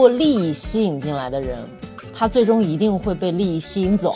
[0.00, 1.58] 过利益吸引进来的人，
[2.10, 4.14] 他最终一定会被利益吸引走。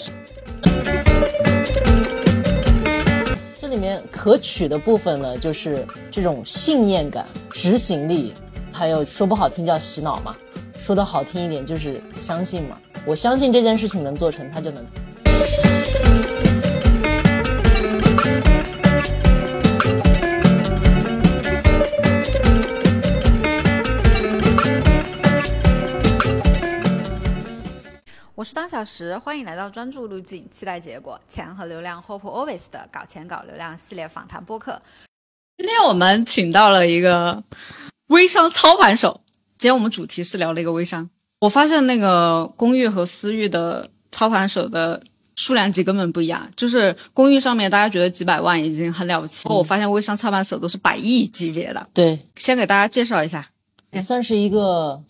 [3.58, 8.32] 这里面可取的部分呢，就是这种信念感、执行力，
[8.72, 10.34] 还有说不好听叫洗脑嘛，
[10.78, 12.78] 说的好听一点就是相信嘛。
[13.04, 14.82] 我相信这件事情能做成，他就能。
[28.44, 34.82] 我是当小时，欢迎来到专注路径，期待结果，钱和流量 Hope Always 的搞钱搞流量系列访谈播客。
[35.56, 37.42] 今天我们请到了一个
[38.08, 39.22] 微商操盘手，
[39.56, 41.08] 今天我们主题是聊了一个微商。
[41.40, 45.02] 我发现那个公寓和私域的操盘手的
[45.36, 51.88] 数量级根本不一样，就是公寓上面大家觉得几百万已经很了不起，我发现微商操盘手都是百亿级别的。
[51.94, 53.48] 对，先给大家介绍一下，
[53.92, 55.02] 也算是一个。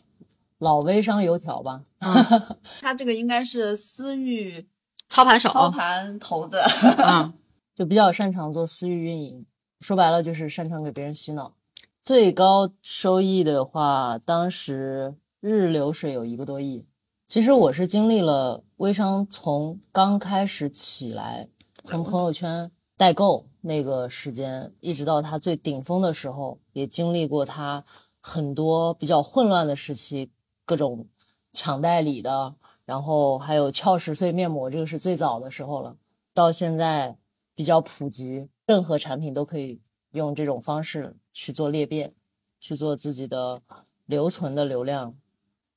[0.65, 1.83] 老微商油条吧，
[2.81, 4.67] 他这个应该是私域
[5.11, 6.59] 操盘手、操盘头子，
[7.03, 7.35] 啊，
[7.77, 9.45] 就比较擅长做私域运营。
[9.81, 11.55] 说白了就是擅长给别人洗脑。
[12.03, 16.87] 最高收益的话，当时日流水有一个多亿。
[17.29, 21.49] 其实我是经历了微商从刚开始起来，
[21.85, 27.85] 从朋友圈代购那个时间，一直到它最顶峰的时候，也经历过它
[28.21, 30.31] 很多比较混乱的时期。
[30.65, 31.07] 各种
[31.53, 35.97] 抢代理的，然后还有俏十岁面膜，这个是最早的时候了。
[36.33, 37.17] 到现在
[37.55, 39.81] 比较普及，任何产品都可以
[40.13, 42.13] 用这种方式去做裂变，
[42.61, 43.63] 去做自己的
[44.07, 45.15] 留存的流量，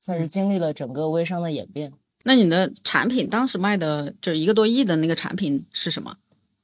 [0.02, 1.94] 算是经历了整个微商的演变。
[2.24, 6.18] 那你的产品当时卖的就一个多亿的那个产品是什么？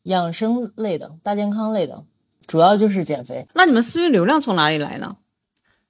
[0.03, 2.03] 养生类的，大健康类的，
[2.47, 3.47] 主要就是减肥。
[3.53, 5.15] 那你们私域流量从哪里来呢？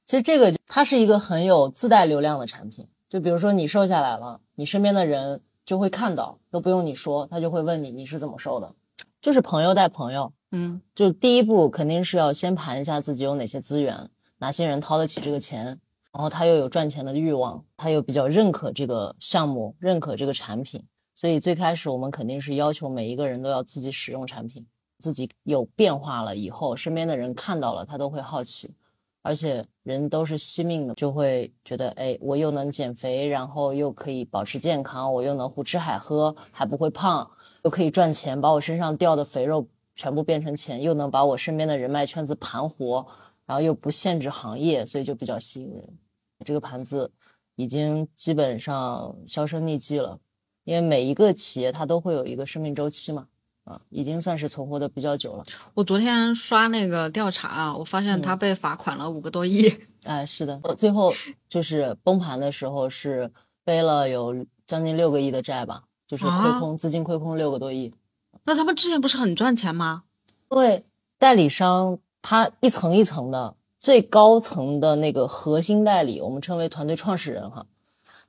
[0.06, 8.76] 其实这个它是一个很有自带流量的产品，就比如说你瘦下来了，你身边的人就会看到，都不用你说，他就会问你你是怎么瘦的，
[9.22, 14.10] 就是朋友带朋友，嗯，就第一步肯定是要先盘一下自己有哪些资源，
[14.40, 15.80] 哪些人掏得起这个钱，
[16.12, 20.84] 然后他又有赚钱的欲望，他又比较认可这个项目，认可这个产品，
[21.16, 24.68] 所以最开始我们肯定是要求每一个人都要自己使用产品，
[25.00, 28.76] 自己有变化了以后，身边的人看到了他都会好奇。
[29.24, 37.32] 而且人都是惜命的，就会觉得，哎，我又能减肥，然后又可以保持健康，我又能胡吃海喝，还不会胖，
[37.64, 43.08] 又可以赚钱，把我身上掉的肥肉全部变成钱，又能把我身边的人脉圈子盘活，
[43.46, 45.98] 然后又不限制行业，所以就比较吸引人。
[46.46, 47.10] 这个盘子
[47.56, 50.20] 已经基本上销声匿迹了，
[50.66, 53.30] 因为每一个企业它都会有一个生命周期嘛。
[53.64, 55.44] 啊，已经算是存活的比较久了。
[55.74, 59.74] 我昨天刷那个调查啊，我发现他被罚款了五个多亿。
[60.04, 61.14] 哎，是的，最后
[61.48, 63.32] 就是崩盘的时候是
[63.64, 67.94] 背了有将近六个亿的债吧，就是亏空，资金亏空六个多亿。
[68.44, 70.04] 那他们之前不是很赚钱吗？
[70.50, 70.84] 对，
[71.18, 77.66] 代理商他一层一层的，最高层的那个核心代理，我们称为团队创始人哈，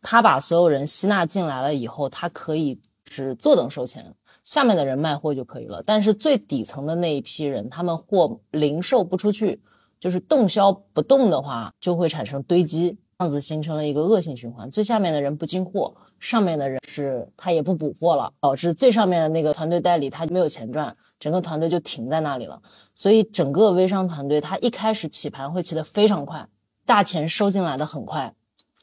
[0.00, 2.78] 他把所有人吸纳进来了以后，他可以
[3.10, 4.14] 是坐等收钱。
[4.44, 9.60] 下面的人卖货就可以了，但是最底层的那一批人，他们货零售不出去，
[9.98, 14.70] 就是动销不动的话，就会产生堆积，这样子形成了一个恶性循环。
[14.70, 22.60] 最下面的人不进货，上面的人是他也不补货了，导致最上面的那个团队代理他没有钱赚，整个团队就停在那里了。
[22.92, 26.46] 所以整个微商团队他一开始起盘会起得非常快，
[26.84, 28.34] 大钱收进来的很快，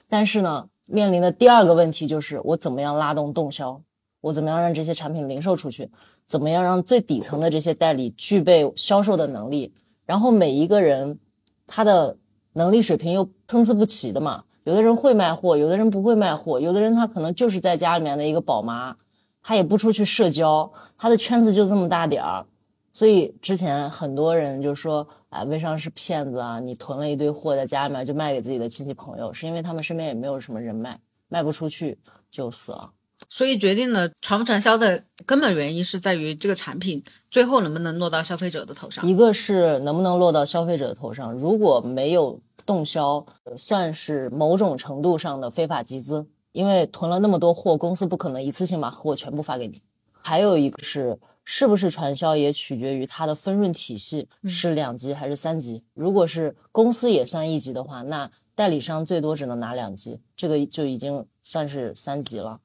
[0.10, 3.84] 但是呢，面临的第二个问题就是我怎么样拉动动销。
[4.22, 5.90] 我怎么样让这些产品零售出去？
[6.26, 9.74] 怎么样让最底层的这些代理具备销售的能力？
[10.06, 11.20] 然后每一个人
[11.68, 12.18] 他的
[12.54, 14.44] 能力水平又参差不齐的嘛。
[14.64, 18.96] 有的人会卖货，有的人不会卖货，有的人他可能就是在家里面的一个宝妈，
[19.42, 22.46] 他也不出去社交，他的圈子就这么大点儿。
[22.94, 26.60] 所以之前很多人就说：“哎，微商是骗子啊！
[26.60, 31.98] 你囤了一堆货在家里面就卖给自己的亲戚朋友，是因为他们身边也没有什么人脉，卖不出去
[32.30, 32.92] 就死了。”
[33.34, 39.08] 所以决定了传不传销的根本原因是在于这个产品最后能不能落到消费者的头上。
[39.08, 43.26] 一个是能不能落到消费者的头上，如果没有动销，
[43.56, 49.82] 算是某种程度上的非法集资，因为囤了那么多货，公司不可能一次性把货全部发给你。
[50.22, 55.86] 还有一个是是不是传销，也取决于它的分润体系是两级还是三级。
[55.94, 62.60] 如果是公司也算一级的话，那代理商最多只能拿两级，这个就已经算是三级了。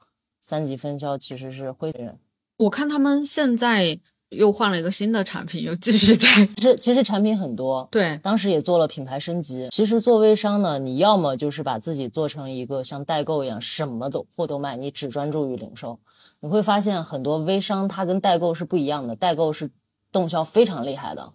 [0.48, 2.20] 三级分销其实是灰人，
[2.58, 3.98] 我看他们现在
[4.28, 9.66] 又换了一个新的产品，又继续在其实其实产品很多，对当时也做了品牌升级。
[9.72, 15.98] 其实做微商呢，你要么就是把自己做成一个像代购一样，什么都货都卖，你只专注于零售。
[16.38, 19.72] 你会发现很多微商它跟代购是不一样的，代购是
[20.12, 21.32] 动销非常厉害的，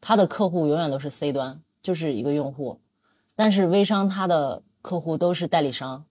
[0.00, 2.80] 他的客户永远都是 C 端，就是一个用户。
[3.36, 6.06] 但是微商它的客户都是代理商，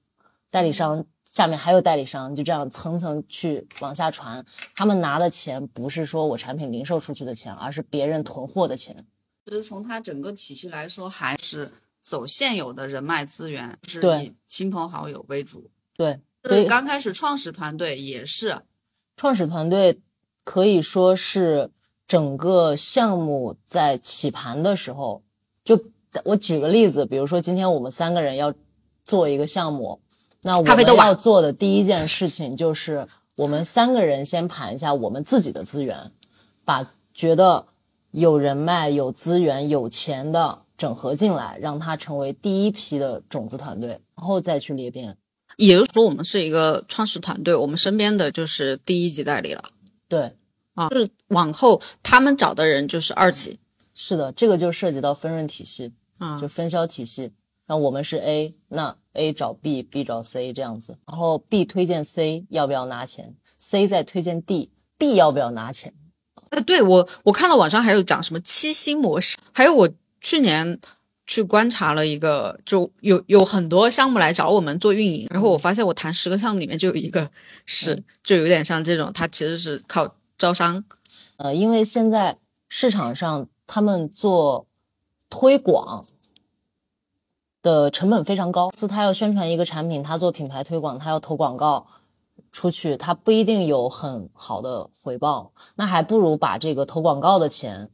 [0.51, 4.45] 代理商下面还有代理商，就这样层层去往下传。
[4.75, 9.05] 他们拿的钱不是说我产品零售出去的钱，而是别人囤货的钱。
[9.47, 11.71] 其实从它整个体系来说，还是
[12.03, 15.71] 走现有的人脉资源，是以亲朋好友为主。
[15.97, 18.61] 对，所对，以刚开始创始团队也是，
[19.17, 19.99] 创始团队
[20.43, 21.71] 可以说是
[22.07, 25.23] 整个项目在起盘的时候，
[25.65, 25.83] 就
[26.25, 28.53] 我举个例子，比如说今天我们三个人要
[29.03, 29.99] 做一个项目，
[30.43, 36.11] 那我们要做的第一件事情就是我们三个人先盘一下我们自己的资源，
[36.65, 37.65] 把觉得
[38.11, 45.17] 有人脉、有资源、有钱的整合进来，让它成为第一批的种子团队，然后再去裂变。
[45.57, 49.63] 也就是说，我们是一个创始团队，我们身边的就是第一级代理了
[50.07, 50.33] 对，
[50.75, 53.59] 啊，就是往后他们找的人就是二级
[53.93, 55.93] 是的，这个就涉及到分润体系。
[56.19, 57.33] 啊就分销体系。
[57.73, 65.91] 那我们是 A，那 A 找 B，B 找 C 这样子，然后 B 推荐 C 要不要拿钱，C 再推荐 D，D 要不要拿钱？
[66.51, 69.89] 呃，对我我看到网上还有讲什么七星模式，还有我
[70.21, 70.79] 去年
[71.25, 77.27] 去观察了一个，就有有很多项目来找我们做运营，然后我发现我谈十个项目里面就有一个
[77.65, 80.83] 是，就有点像这种，它其实是靠招商，
[81.37, 82.37] 呃，因为现在
[82.69, 84.67] 市场上他们做
[85.27, 86.05] 推广
[87.63, 91.87] 的成本非常高，是他要宣传一个产品，他做品牌推广，他要投广告
[92.51, 97.89] 出去，他不一定有很好的回报，那还不如把这个投广告的钱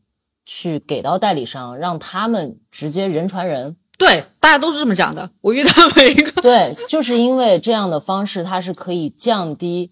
[0.46, 3.78] 去给到代理商，让他们直接人传人。
[3.98, 5.30] 对，大家都是这么讲的。
[5.42, 9.92] 我遇到了一个，对，就是因为这样的方式，它是可以降低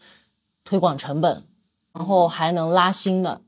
[0.64, 1.44] 推广成本，
[1.94, 3.42] 然后还能拉新的。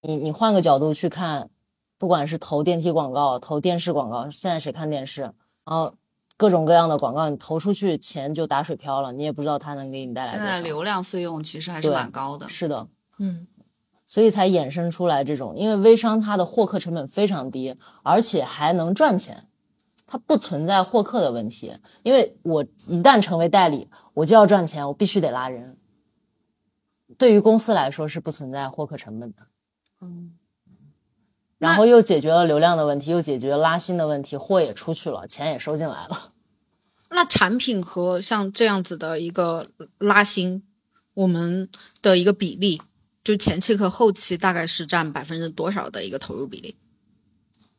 [0.00, 1.50] 你你换个角度去看，
[1.98, 5.22] 不管是投电梯广告、投电视广告，现在谁看电视？
[5.22, 5.94] 然后
[6.36, 10.38] 各种各样的广告，你投出去钱就打水漂了，你也不知道它能给你带来现。
[10.38, 12.48] 在流量费用其实还是蛮高的。
[12.48, 12.86] 是的，
[13.18, 13.46] 嗯，
[14.06, 19.48] 所以才衍生出来这种，因为微商它的获客成本非常低，而且还能赚钱，
[20.06, 21.74] 它不存在获客的问题。
[22.04, 25.76] 因为我一旦成为代理，我就要赚钱，我必须得拉人。
[27.16, 29.38] 对于公司来说是不存在获客成本的，
[30.02, 30.37] 嗯，
[31.58, 36.32] 然后又解决了流量的问题，又解决了拉新的问题，货也出去了，钱也收进来了。
[37.10, 39.68] 那产品和像这样子的一个
[39.98, 40.62] 拉新，
[41.14, 41.68] 我们
[42.02, 42.80] 的一个比例，
[43.24, 46.76] 就前期和后期大概是占百分之多少的一个投入比例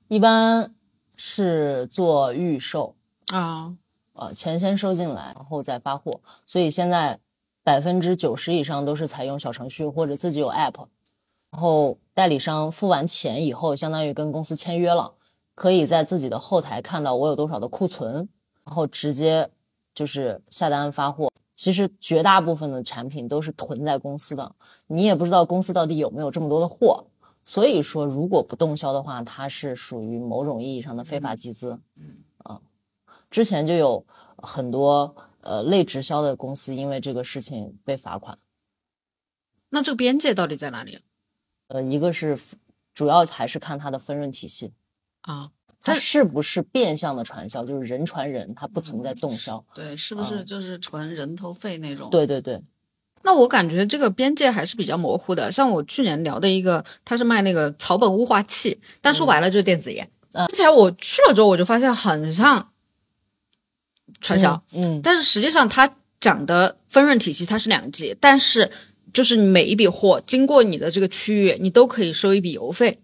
[0.07, 0.73] 一般
[1.15, 2.95] 是做预售，
[3.27, 3.75] 啊？
[4.13, 6.19] 呃，钱先收进来，然后再发货。
[6.45, 7.19] 所以现在
[7.63, 10.87] 百分之九十以上都是采用小程序或者自己有 app，
[11.51, 15.13] 然后代理商付完钱以后，相当于跟公司签约了，
[15.55, 18.29] 可以在自己的后台看到我有多少的库存，
[18.65, 19.49] 然后直接
[19.93, 21.31] 就是下单发货。
[21.53, 24.55] 其实绝大部分的产品都是囤在公司的，
[24.87, 27.07] 你也不知道公司到底有没有这么多的货。
[27.43, 31.79] 所以说，如果不动销的话，它是属于某种意义上的非法集资。
[32.37, 32.61] 啊，
[33.29, 34.05] 之前就有
[34.37, 38.37] 很多呃类直销的公司因为这个事情被罚款。
[39.69, 40.99] 那这个边界到底在哪里
[41.69, 42.37] 呃，一个是
[42.93, 44.73] 主要还是看它的分润体系，
[45.21, 45.49] 啊？
[45.81, 49.63] 它是不是变相的传销，就是人传人，它不存在动销。
[49.73, 52.61] 对，是不是就是纯人头费那种？，对对对，
[53.23, 55.49] 那我感觉这个边界还是比较模糊的。
[55.49, 60.05] 像我去年聊的一个，他是卖那个草本雾化器，但说白了就是电子烟。
[60.33, 62.71] 嗯之前我去了之后，我就发现很像
[64.19, 68.69] 传销，嗯，但是实际上他讲的分润体系它是两级，但是
[69.13, 72.99] 就是你每一笔货经过你的这个区域，你都可以收一笔邮费，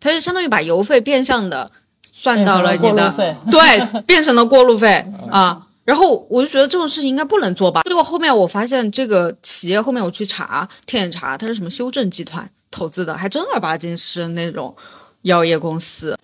[0.00, 1.70] 它就相当于把邮费变相的
[2.12, 3.12] 算到了你的
[3.50, 5.68] 对，变成了过路费啊。
[5.84, 7.82] 然后我就觉得这种事情应该不能做吧。
[7.82, 14.72] 结果后面我发现这个企业后面我去查，天眼查，它是什么修正集团投资的，还正儿八经是那种
[15.22, 16.16] 药业公司。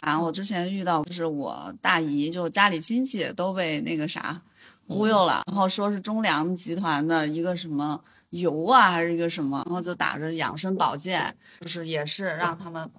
[0.00, 4.40] 啊，我之前遇到就是我大姨，就家里亲戚都被那个啥
[4.88, 8.00] 忽悠了，然后说是中粮集团的一个什么
[8.40, 12.90] 油啊，还是一个什么，然后就打着养生保健，就是也是让他们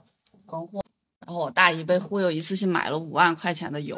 [0.48, 0.82] 囤货，
[1.26, 3.98] 然后我大姨被忽悠，一次性买了五万块钱的油。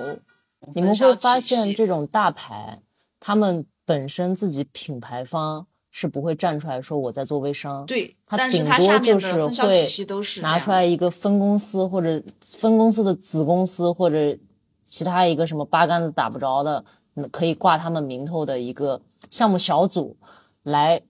[0.74, 2.82] 你们会发现这种大牌，
[3.20, 14.38] 他们本身自己品牌方是不会站出来说我在做微商，对，它但是顶多它下面就是会体系都是拿出来一个分公司或者分公司的子公司或者
[14.84, 16.84] 其他一个什么八竿子打不着的，
[17.16, 20.18] 嗯可以挂他们名头的一个项目小组
[20.64, 21.02] 来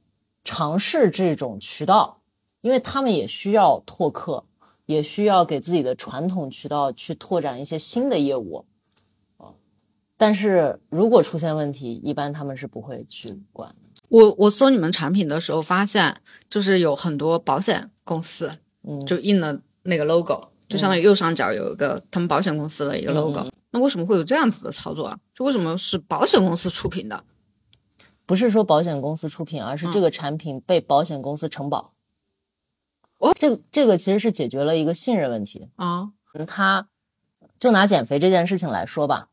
[0.47, 2.21] 尝试这种渠道，
[2.61, 4.45] 因为他们也需要拓客，
[4.85, 8.63] 也需要给自己的传统渠道去拓展一些新的业务。
[9.35, 9.51] 啊，
[10.15, 14.01] 但是如果出现问题，一般他们是不会去管的。
[14.07, 16.15] 我我搜你们产品的时候发现，
[16.49, 18.49] 就是有很多保险公司
[18.87, 23.45] 嗯，就印了那个 logo，就相当于右上角有一个他们保险公司的一个 logo。
[23.71, 25.19] 那为什么会有这样子的操作啊？
[25.35, 27.21] 就为什么是保险公司出品的？
[28.27, 31.93] 不是说保险公司出品，而是这个产品被保险公司承保。
[33.17, 35.69] 哦，这个这个其实是解决了一个信任问题。
[35.77, 36.87] 啊，嗯，他
[37.57, 39.29] 就拿减肥这件事情来说吧，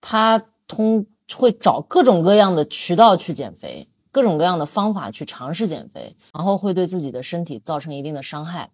[0.00, 1.06] 他通
[1.36, 8.70] 会找各种各样的渠道去减肥，各种各样的方法去尝试减肥，然后会对自己的身体造成一定的伤害。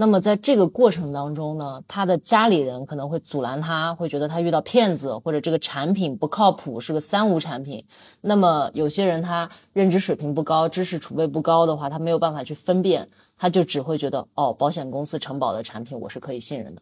[0.00, 7.84] 那么在这个过程当中呢，他的家里人可能会阻拦他，会觉得他遇到骗子，或者这个产品不靠谱，是个三无产品。
[8.22, 16.80] 那么有些人他认知水平不高，知识储备不高的话，他没有办法去分辨，他就只会觉得哦，保险公司承保的产品我是可以信任的。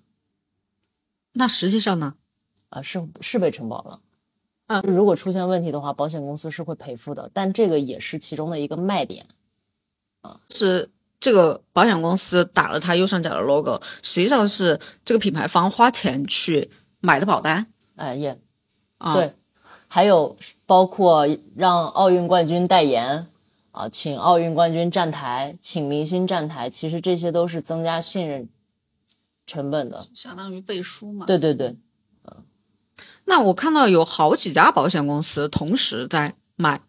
[1.32, 2.14] 那实际上呢？
[2.68, 4.00] 啊，是是被承保了。
[4.68, 9.26] 嗯，如果出现问题的话，保险公司是会赔付的，但这个也是其中的一个卖点。
[10.20, 16.70] 啊是这个保险公司打了它右上角的 logo，实际上是这个品牌方花钱去
[17.00, 18.38] 买的保单哎，也
[18.98, 19.14] 啊。
[19.14, 19.32] 对，
[19.88, 23.26] 还有包括让奥运冠军代言
[23.72, 28.48] 啊，请奥运冠军站台，请明星站台，其实这些都是增加信任
[29.46, 30.06] 成本的。
[30.14, 31.26] 相当于背书嘛。
[31.26, 31.76] 对对对，
[32.24, 32.44] 嗯
[33.24, 36.80] 那我看到有好几家保险公司同时在卖，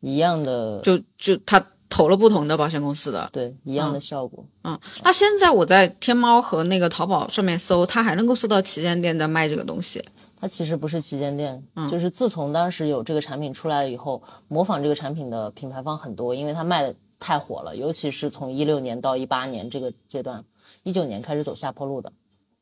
[0.00, 3.28] 一样的，就就他投了不同的保险公司的。
[3.30, 4.42] 对一样的效果。
[4.64, 10.02] 嗯，那现在我在天猫和那个淘宝上面搜，它还能够搜到旗舰店在卖这个东西。
[10.40, 20.42] 它其实不是旗舰店，嗯就是自从当时有这个产品出来以后，模仿这个产品的品牌方很多，因为它卖的太火了，尤其是从一六年到一八年这个阶段，
[20.82, 22.10] 一九年开始走下坡路的，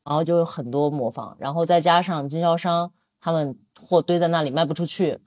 [0.03, 5.17] 然后就有很多模仿，然后再加上经销商他们货堆在那里卖不出去，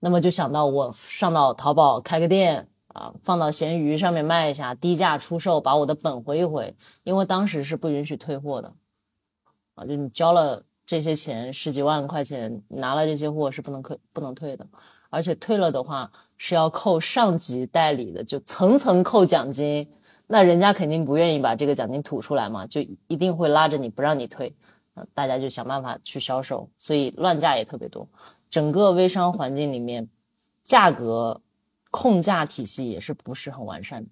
[0.00, 8.72] 那么就想到我上到淘宝开个店啊，放到闲鱼上面卖一下，低价出售，把我的本回一回，因为当时是不允许退货的，
[9.74, 14.64] 啊，就你交了这些钱十几万块钱，拿了这些货是不能退不能退的，
[15.10, 19.90] 而且退了的话是要扣上级代理的，就层层扣奖金，
[20.28, 24.54] 那人家肯定不愿意把这个奖金吐出来嘛，就一定会拉着你不让你退，
[24.94, 28.08] 啊大家就想办法去销售，所以乱价也特别多，
[28.48, 30.08] 整个微商环境里面，
[30.62, 31.40] 价格
[31.96, 34.10] 控价体系也是不是很完善的。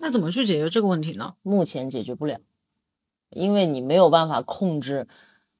[0.00, 1.34] 那怎么去解决这个问题呢？
[1.40, 2.40] 目前解决不了，
[3.30, 5.08] 因为你没有办法控制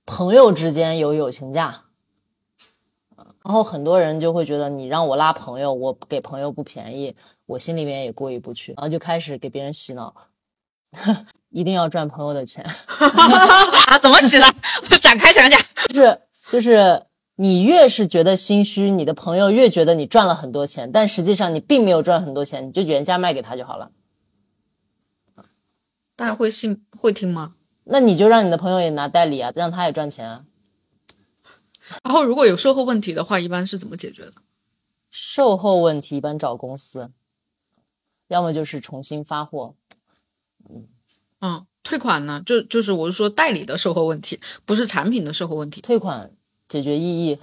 [0.05, 1.85] 朋友之间有友情价，
[3.17, 10.15] 然后很多人就会觉得你让我拉朋友，我给朋友不便宜，我心里面也过意不去，然后就开始给别人洗脑，
[11.49, 14.55] 一定要赚朋友的钱， 啊，怎么洗的？
[15.01, 15.59] 展开讲讲。
[15.89, 17.03] 就是就是
[17.41, 23.93] 你越是觉得心虚，你的朋友越觉得你赚了很多钱，但实际上你并没有赚很多钱，你就原价卖给他就好了。
[26.17, 27.55] 大家会信会听吗？
[27.85, 30.47] 那你就让你的朋友也拿代理啊，让他也赚钱啊。
[32.03, 34.33] 然后如果有售后问题的话，一般是怎么解决的？
[35.09, 37.13] 售后问题一般找公司，
[38.27, 39.77] 要么就是重新发货。
[41.41, 42.43] 嗯，退款呢？
[42.45, 45.81] 就就是我是说代理的售后问题，不是产品的售后问题。
[45.81, 46.33] 退款
[46.69, 47.39] 解决异议，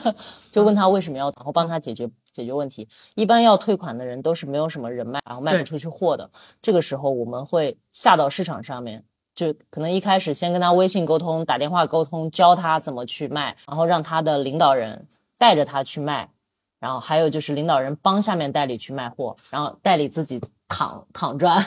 [0.50, 2.88] 就问他为什么要，然后帮他解决解决问题。
[3.14, 6.30] 一般要退款的人都是没有什么人脉，然后卖不出去货的。
[6.62, 15.06] 这个时候我们会下到市场上面，就可能一开始先跟他微信沟通、打电话沟通，教他怎么去卖，然后让他的领导人
[15.38, 16.30] 带着他去卖。
[16.78, 21.62] 然后还有就是领导人帮下面代理去卖货，然后代理自己躺躺赚，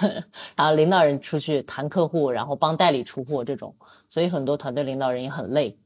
[0.55, 3.75] 然后领导人出去谈客户，然后帮代理出货这种，
[4.09, 5.77] 所以很多团队领导人也很累。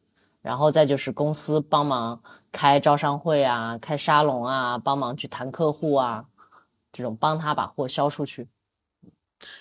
[0.47, 2.23] 然后再就是公司帮忙
[2.53, 6.23] 开招商会啊，开沙龙啊，帮忙去谈客户啊，
[6.93, 8.47] 这种帮他把货销出去。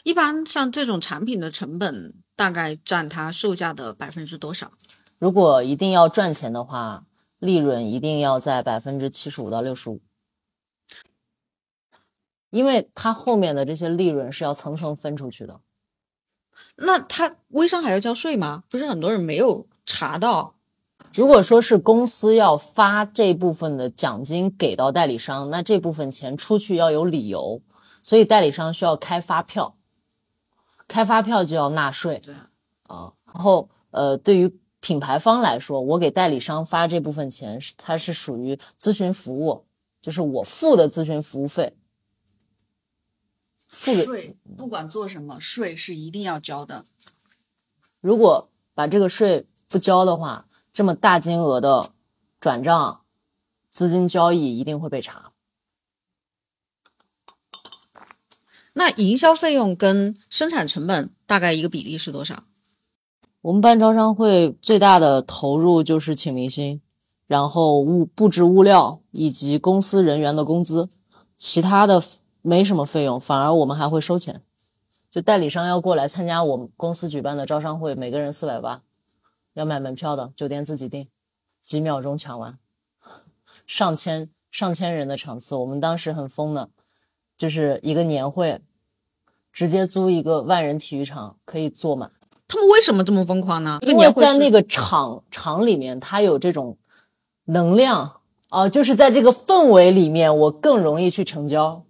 [0.05, 4.71] 一般像这种产品的成本大概占它售价的百分之多少？
[5.19, 7.05] 如果一定要赚钱的话，
[7.41, 10.01] 利润一定要在百分之七十五到六十五，
[12.51, 15.61] 因为它后面的这些利润是要层层分出去的。
[16.77, 18.63] 那它微商还要交税吗？
[18.71, 20.55] 不是很多人没有查到
[21.17, 27.63] 如果说是公司要发这部分的奖金给到代理商，那这部分钱出去要有理由，
[28.03, 29.79] 所以代理商需要开发票，
[30.87, 32.21] 开发票就要纳税。
[32.23, 32.35] 对
[32.83, 39.65] 啊，然后呃，对于品牌方来说，我给代理商发这部分钱，是它是属于咨询服务，
[40.03, 41.75] 就是我付的咨询服务费。
[43.67, 46.85] 付给税不管做什么，税是一定要交的。
[48.03, 50.46] 如果把这个税不交的话，
[50.77, 51.93] 这么大金额的
[52.39, 53.01] 转账、
[53.71, 55.33] 资金交易一定会被查。
[58.75, 62.45] 那营销费用跟生产成本大概一个比例是多少？
[63.41, 66.83] 我们办招商会最大的投入就是请明星，
[67.27, 70.91] 然后物布置物料以及公司人员的工资，
[71.39, 72.05] 其他的
[72.43, 74.43] 没什么费用，反而我们还会收钱。
[75.11, 78.83] 就代理商要过来参加我们公司举办的招商会，每个人四百八，
[79.57, 81.09] 要买门票的，酒店自己订，
[81.63, 82.59] 几秒钟抢完，
[83.67, 86.69] 上千上千人的场次，我们当时很疯的，
[87.39, 88.61] 就是一个年会，
[89.55, 92.13] 直接租一个万人体育场可以坐满。
[92.47, 93.79] 他们为什么这么疯狂呢？
[93.81, 96.77] 因为在那个场场里面，它有这种
[97.47, 98.21] 能量
[98.51, 101.86] 啊、就是在这个氛围里面，我更容易去成交。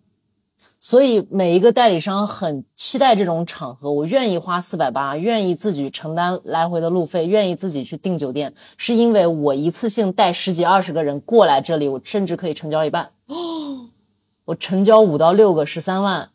[0.89, 13.11] 所以每一个代理商很期待这种场合，我愿意花四百八，愿意自己承担来回的路费，愿意自己去订酒店，是因为我一次性带十几二十个人过来这里，我甚至可以成交一半。
[14.47, 16.31] 我成交五到六个十三万，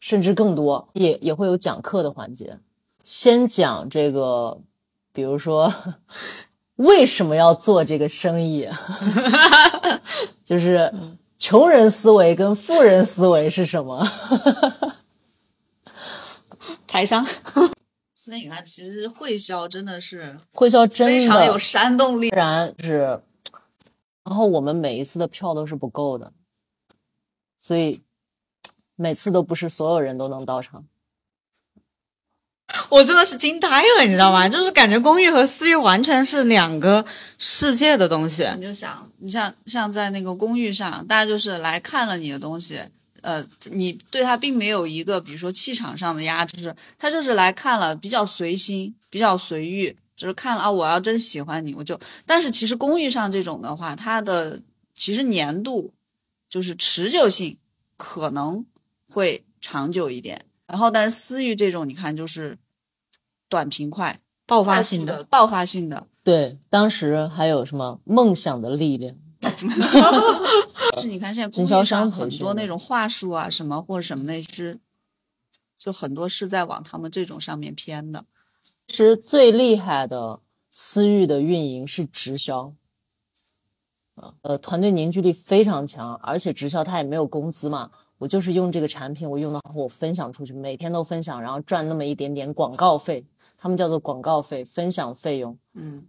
[0.00, 2.60] 甚至更多，也也会有讲课的环节。
[3.04, 4.58] 先讲这个，
[5.12, 5.70] 比如说
[6.76, 8.66] 为什么要做这个生意，
[10.46, 10.90] 就是
[11.42, 14.06] 穷人思维跟富人思维是什么？
[16.86, 17.26] 财商，
[18.14, 22.28] 所以你看，其实会销真的是会销真的非常有煽动力。
[22.28, 23.20] 然是，
[24.22, 26.32] 然后我们每一次的票都是不够的，
[27.56, 28.04] 所以
[28.94, 30.86] 每次都不是所有人都能到场。
[32.92, 34.46] 我真的是惊呆了，你知道吗？
[34.46, 37.02] 就是感觉公寓和私域完全是两个
[37.38, 38.46] 世界的东西。
[38.56, 42.78] 你就想，你像像在那个公寓上，大家就是来看了你的东西，
[43.22, 51.98] 呃，你对他并没有一个比如说气场上的压制，他就是来看了，比较随心，比较随遇，就是看了啊，我要真喜欢你，我就。
[52.26, 54.60] 但是其实公寓上这种的话，它的
[54.94, 55.94] 其实粘度
[56.46, 57.56] 就是持久性
[57.96, 58.66] 可能
[59.08, 62.58] 会长久一点，然后但是私域这种，你看就是
[63.52, 66.06] 短平快、爆发性的，爆发性的。
[66.24, 69.14] 对，当时还有什么梦想的力量？
[70.98, 74.78] 是你看现在经销商很多那种话术啊，什么或者什么那些
[75.76, 78.24] 就很多是在往他们这种上面偏的。
[78.86, 82.72] 其实最厉害的私域的运营是直销，
[84.14, 93.26] 啊呃，团队凝聚力非常强，而且直销它也没有工资嘛，我就是用这个产品，我用到后我分享出去，每天都分享，然后赚那么一点点广告费，
[93.62, 95.56] 他们叫做广告费、分享费用。
[95.74, 96.08] 嗯，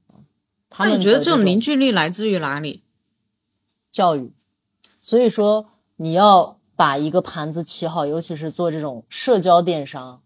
[0.72, 2.82] 他们那你觉得这种凝聚力来自于哪里？
[3.92, 4.34] 教育，
[5.00, 10.24] 所以说你要把一个盘子起好，尤其是做这种社交电商，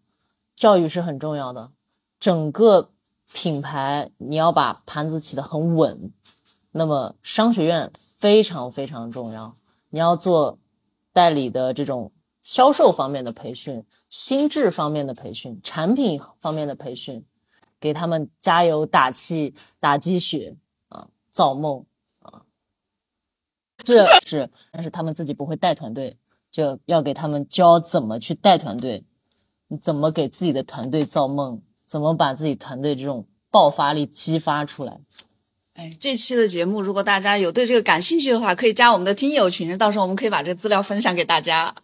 [0.56, 1.72] 教育是很重要的。
[2.18, 2.92] 整个
[3.34, 6.14] 品牌你要把盘子起得很稳，
[6.72, 9.54] 那么商学院非常非常重要。
[9.90, 10.60] 你要做
[11.12, 17.26] 代理的这种销售方面的培训、心智方面的培训、产品方面的培训，
[17.80, 20.56] 给他们加油打气、打鸡血
[20.90, 21.86] 啊，造梦
[22.22, 22.44] 啊。
[23.86, 26.18] 是是，但是他们自己不会带团队，
[26.52, 29.04] 就要给他们教怎么去带团队，
[29.68, 35.02] 你怎么给自己的团队造梦，怎么把自己团队这种爆发力激发出来。
[35.74, 41.76] 哎，这期的节目，如果大家有对这个感兴趣的话，可以加我们的听友群，到时候我们可以把这个资料分享给大家。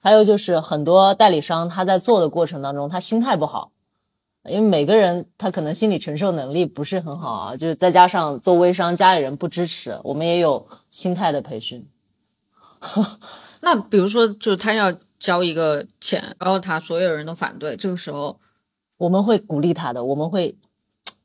[0.00, 3.70] 还有就是很多代理商他在做的过程当中，他心态不好，
[4.44, 11.86] 因为每个人他可能心理承受能力不是很好啊，就是再加上做微商，家里人不支持，我们也有心态的培训。
[13.60, 18.40] 那比如说，就是他要交一个钱，然后他所有人都反对，这个时候，
[18.96, 20.56] 我们会鼓励他的，我们会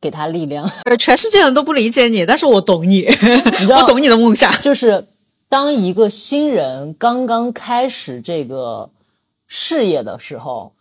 [0.02, 0.70] 给他力量。
[0.84, 3.06] 呃， 全世界人都不理解你，但是我懂你，
[3.72, 4.52] 我懂你的梦想。
[4.62, 5.08] 就是
[5.56, 8.90] 当一个新人刚刚开始这个
[9.48, 10.74] 事业的时候，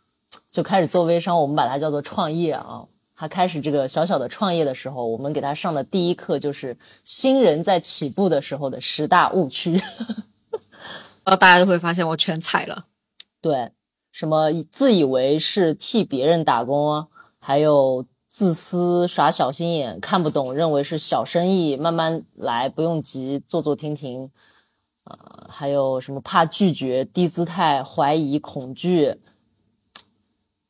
[0.51, 2.87] 就开始做微商，我们把它叫做创业啊。
[3.15, 9.75] 他开始这个小小的创业的时候，我们给他上的第一课就是新人在起步的时候的十大误区。
[9.75, 12.87] 然后大家就会发现我全踩了。
[13.41, 13.71] 对，
[14.11, 17.07] 什么自以为是替别人打工啊，
[17.39, 24.33] 还有自私、耍小心眼、看不懂，认为是小生意，慢慢来，不用急，坐坐停停。
[25.05, 29.15] 呃，还有什么怕拒绝、低姿态、怀疑、恐惧，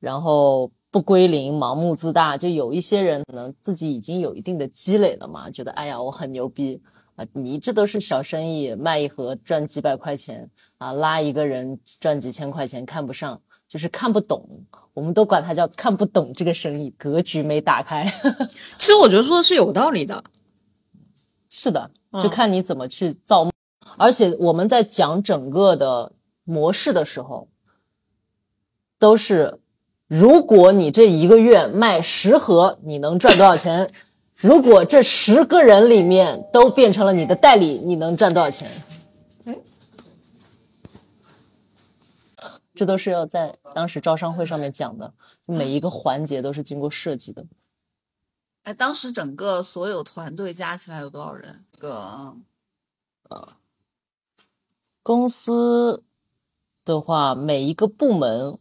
[0.00, 6.82] 然后不归零、盲目自大，就有一些人可能自己已经有一定的积累了嘛，觉得哎呀我很牛逼
[7.14, 14.48] 啊，你这都是小生意，卖一盒赚几百块钱啊，拉一个人赚几千块钱，看不上，就是看不懂，
[14.94, 18.04] 我们都管它叫看不懂这个生意，格局没打开。
[18.78, 20.24] 其实我觉得说的是有道理的。
[21.48, 23.53] 是的，嗯就看你怎么去造梦。
[23.96, 26.12] 而且我们在讲整个的
[26.44, 27.48] 模式的时候，
[28.98, 29.60] 都是
[30.06, 33.90] 如果你这一个月卖十盒，你能赚多少钱？
[34.36, 38.68] 如果这十个人里面都变成了你的代理，你能赚多少钱？
[42.74, 45.14] 这都是要在当时招商会上面讲的，
[45.46, 47.46] 每一个环节都是经过设计的。
[48.64, 51.64] 哎，当时整个所有团队加起来有多少人？
[51.72, 52.34] 这个
[55.04, 56.02] 公司
[56.82, 58.58] 的话，每一个部门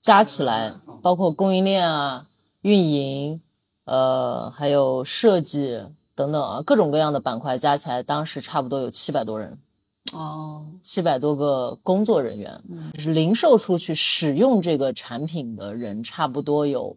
[0.00, 2.26] 加起来，包括供应链啊、
[2.62, 3.40] 运营，
[3.84, 5.84] 呃，还有设计
[6.16, 9.60] 等等啊，各种各样的板块加起来，当时差不多有七百多人，
[10.12, 12.60] 哦，七百多个工作人员，
[12.92, 16.96] 就是零售出去使用这个产品的人，差不多有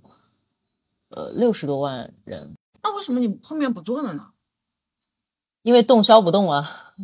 [1.09, 4.29] 呃六十多万人，那为什么你后面不做了呢？
[5.61, 6.95] 因为动销不动啊，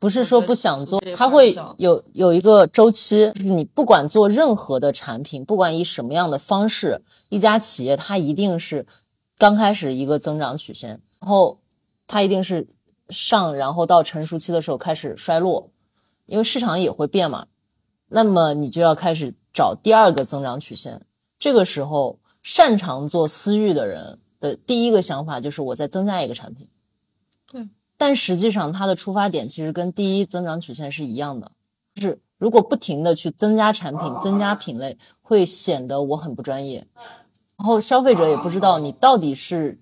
[0.00, 8.86] 不是说不想做它会有有一个周期，就是你不管做任何的产品，不管以什么样的方式，一家企业它一定是
[9.36, 11.60] 刚开始一个增长曲线，然后
[12.06, 12.66] 它一定是
[13.10, 15.70] 上，然后到成熟期的时候开始衰落，
[16.24, 17.46] 因为市场也会变嘛，
[18.08, 21.02] 那么你就要开始找第二个增长曲线。
[21.38, 26.68] 这个时候，擅长做私域的人的第一个想法就是我再增加一个产品。
[28.00, 31.52] 但实际上它的出发点其实跟第一增长曲线是一样的，
[31.94, 36.86] 就是如果不停的去增加产品、增加品类，会显得我很不专业，
[37.58, 39.78] 然后消费者也不知道你到底是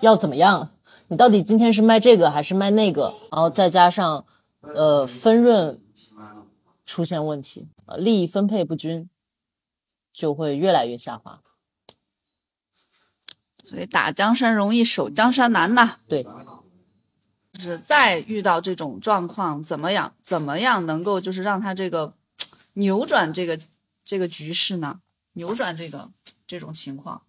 [0.00, 0.68] 要怎么样，
[1.08, 4.26] 你到底今天是卖这个还是卖那个，然后再加上
[4.60, 5.80] 呃分润
[6.84, 9.08] 出现问题，呃利益分配不均，
[10.12, 11.40] 就会越来越下滑。
[13.64, 15.96] 所以打江山容易守江山难呐。
[16.06, 16.26] 对，
[17.52, 22.14] 就是再遇到这种状况，怎么样怎么样能够就是让他这个
[22.74, 23.58] 扭转这个
[24.04, 25.00] 这个局势呢？
[25.34, 26.10] 扭转这个
[26.46, 27.22] 这种情况，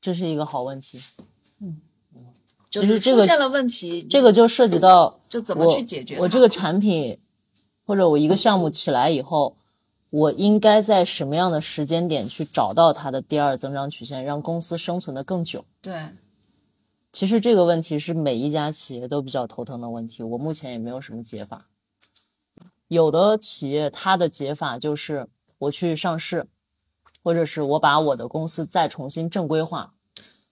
[0.00, 1.00] 这是一个好问题。
[1.60, 1.80] 嗯
[2.68, 7.16] 就是出现了问题，这个就涉及到就怎么去解决它我这个产品
[7.86, 9.56] 或者我一个项目起来以后，
[10.10, 15.64] 我应该在什么样的时间点去找到它的第二增长曲线，让公司生存的更久？
[15.80, 15.94] 对
[17.14, 21.68] 其实这个问题是每一家企业都比较头疼的问题，我目前也没有什么解法。
[22.88, 26.48] 有的企业它的解法就是我去上市，
[27.22, 29.94] 或者是我把我的公司再重新正规化，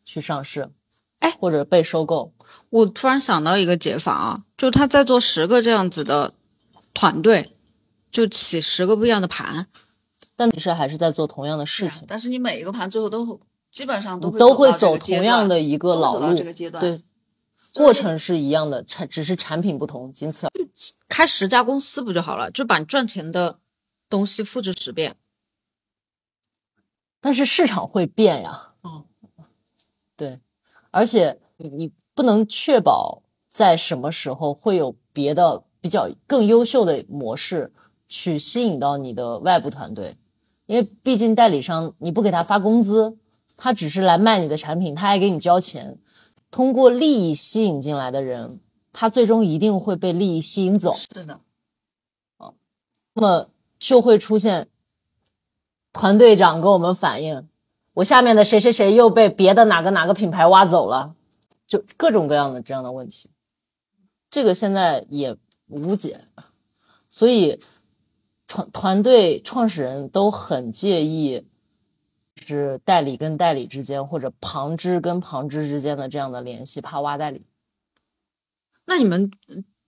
[0.05, 0.71] 去上市，
[1.19, 2.33] 哎或者被收购。
[2.71, 6.33] 我突然想到一个解法啊，就他在做十个这样子的
[6.95, 7.51] 团队，
[8.13, 9.67] 就起十个不一样的盘，
[10.37, 12.05] 但其实还是在做同样的事情。
[12.07, 13.41] 但是你每一个盘最后都
[13.73, 20.69] 基本上都会都会走同样的一个老路，这个阶段对，就是过程是一样的，产只是产品不同，仅此而已。
[21.09, 22.51] 开十家公司不就好了？
[22.51, 23.59] 就把你赚钱的
[24.11, 25.17] 东西复制十遍。
[27.21, 29.05] 但是市场会变呀，嗯，
[30.17, 30.41] 对，
[30.91, 37.73] 而且你你不能确保在什么时候会有别的比较更优秀的模式
[38.09, 40.19] 去吸引到你的外部团队，
[40.67, 43.17] 因为毕竟代理商你不给他发工资，
[43.57, 45.99] 他只是来卖你的产品，他还给你交钱，
[46.51, 48.61] 通过利益吸引进来的人，
[48.93, 50.93] 他最终一定会被利益吸引走。
[50.95, 51.41] 是的，
[53.15, 54.69] 那么就会出现
[55.93, 57.49] 团队长跟我们反映，
[57.95, 61.15] 我下面的谁谁谁又被别的哪个哪个品牌挖走了，
[61.67, 63.31] 就各种各样的这样的问题，
[64.31, 65.37] 这个现在也
[65.69, 66.21] 无解，
[67.09, 67.61] 所以
[68.47, 71.47] 团团队创始人都很介意，
[72.43, 77.47] 是代理跟代理之间或者旁支跟旁支之间的这样的联系，怕挖代理。
[78.85, 79.31] 那你们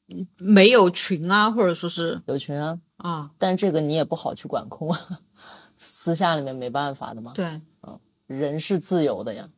[0.07, 3.31] 嗯没有群啊，或者说是有群啊，啊？
[3.39, 5.21] 但这个你也不好去管控啊，
[5.77, 7.33] 私下里面没办法的嘛。
[7.35, 9.51] 对，嗯人是自由的呀，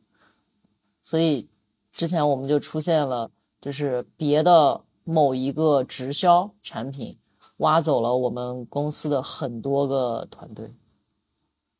[1.01, 1.49] 所以
[1.91, 3.31] 之前我们就出现了，
[3.61, 7.17] 就是别的某一个直销产品
[7.57, 10.75] 挖走了我们公司的很多个团队，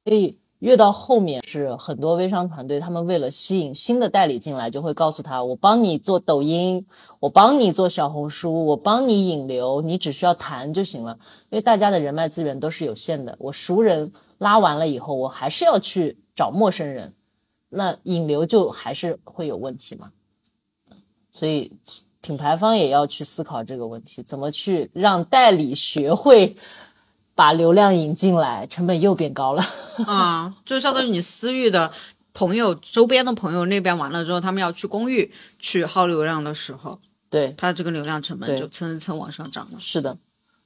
[0.05, 6.87] 所以越到后面是很多微商团队，他们为了吸引新的代理进来，就会告诉他：我帮你做抖音，
[7.19, 11.19] 我帮你做小红书，我帮你引流，你只需要谈就行了。
[11.49, 17.13] 因为大家的人脉资源都是有限的，我熟人拉完了以后，我还是要去找陌生人，
[17.69, 20.11] 那引流就还是会有问题嘛。
[21.31, 21.71] 所以
[22.19, 26.57] 品牌方也要去思考这个问题，怎么去让代理学会
[27.37, 29.63] 把流量引进来，成本又变高了。
[30.07, 31.93] 啊，就相当于你私域的
[32.33, 39.79] 朋友、周边的朋友那边完了之后，他们要去公域去耗流量的时候，对，它这个流量成本就蹭蹭蹭往上涨了。
[39.79, 40.17] 是的，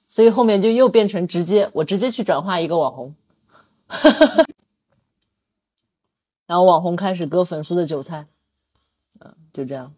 [0.07, 3.13] 所以后面就又变成直接我直接去转化一个网红，
[6.47, 8.27] 然后网红开始割粉丝的韭菜，
[9.19, 9.93] 嗯，就这样。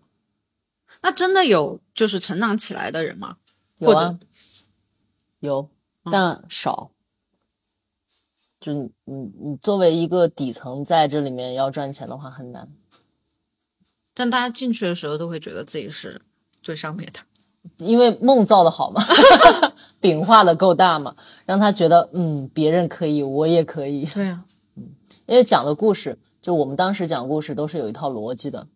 [1.04, 3.38] 那真的有就是成长起来的人吗？
[3.78, 4.18] 有啊，
[5.40, 5.70] 有，
[6.12, 6.92] 但少。
[8.60, 12.70] 就你你你作为一个底层在这里面要赚钱的话很难，
[14.14, 16.22] 但大家进去的时候都会觉得自己是
[16.62, 17.20] 最上面的。
[17.78, 19.02] 因为梦造的好嘛，
[20.00, 24.06] 饼画的够大嘛，让他觉得嗯别人可以，我也可以。
[24.06, 24.46] 对啊，
[25.26, 28.68] 因为讲的故事，就我们当时讲故事都是有一套逻辑的。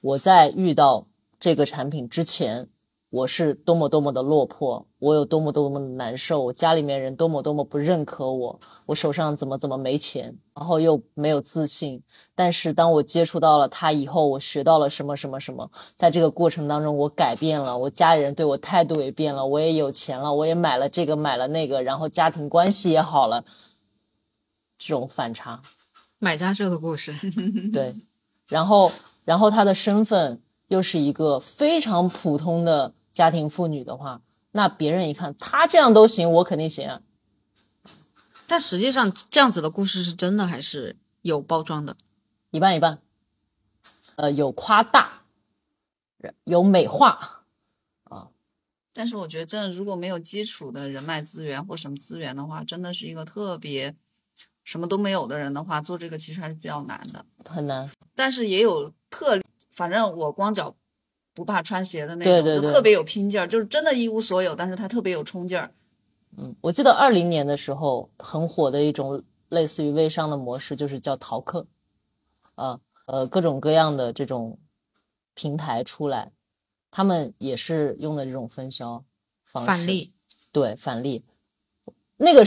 [0.00, 1.06] 我在遇到
[1.40, 2.68] 这个产品之前，
[3.08, 12.02] 我是多么多么的落魄，我有多么多么的难受，我家里面人多么多么不认可我，我手上怎么怎么没钱，然后又没有自信。
[12.34, 23.44] 但是当我接触到了他以后，我学到了什么什么什么，在这个过程当中我改变了，我家里人对我态度也变了，我也有钱了，我也买了这个买了那个，然后家庭关系也好了，
[24.76, 25.62] 这种反差。
[26.18, 27.14] 买家秀的故事。
[27.72, 27.94] 对，
[28.48, 28.90] 然后
[29.24, 37.02] 然后他的身份又是一个非常普通的家庭妇女的话，那别人一看她这样都行，我肯定行啊。
[38.46, 41.96] 但实际上，这样子的故事是真的还是有包装的？
[42.52, 43.00] 一半一半，
[44.14, 45.22] 呃，有夸大，
[46.44, 47.44] 有美化
[48.04, 48.28] 啊，
[48.94, 53.96] 但是我觉得，真的如果没有基础的人脉资源或什么资源的话，真的是一个特别
[54.62, 57.26] 什么都没有的人的话，做这个其实还是比较难的。
[57.44, 57.90] 很难。
[58.14, 59.42] 但是也有特例，
[59.76, 60.74] 反正我光脚
[61.34, 65.70] 不怕穿鞋的那种，对对对就特别有拼劲儿，就是真的一无所有，但是他特别有冲劲儿。
[66.38, 71.66] 嗯我记得二零年的时候很火的一种类似于微商的模式，就是叫淘客，
[72.56, 74.58] 啊呃各种各样的这种
[75.34, 76.32] 平台出来，
[76.90, 79.04] 他们也是用的这种分销
[79.44, 79.66] 方式。
[79.66, 80.12] 返利，
[80.52, 81.24] 对返利，
[82.18, 82.46] 那个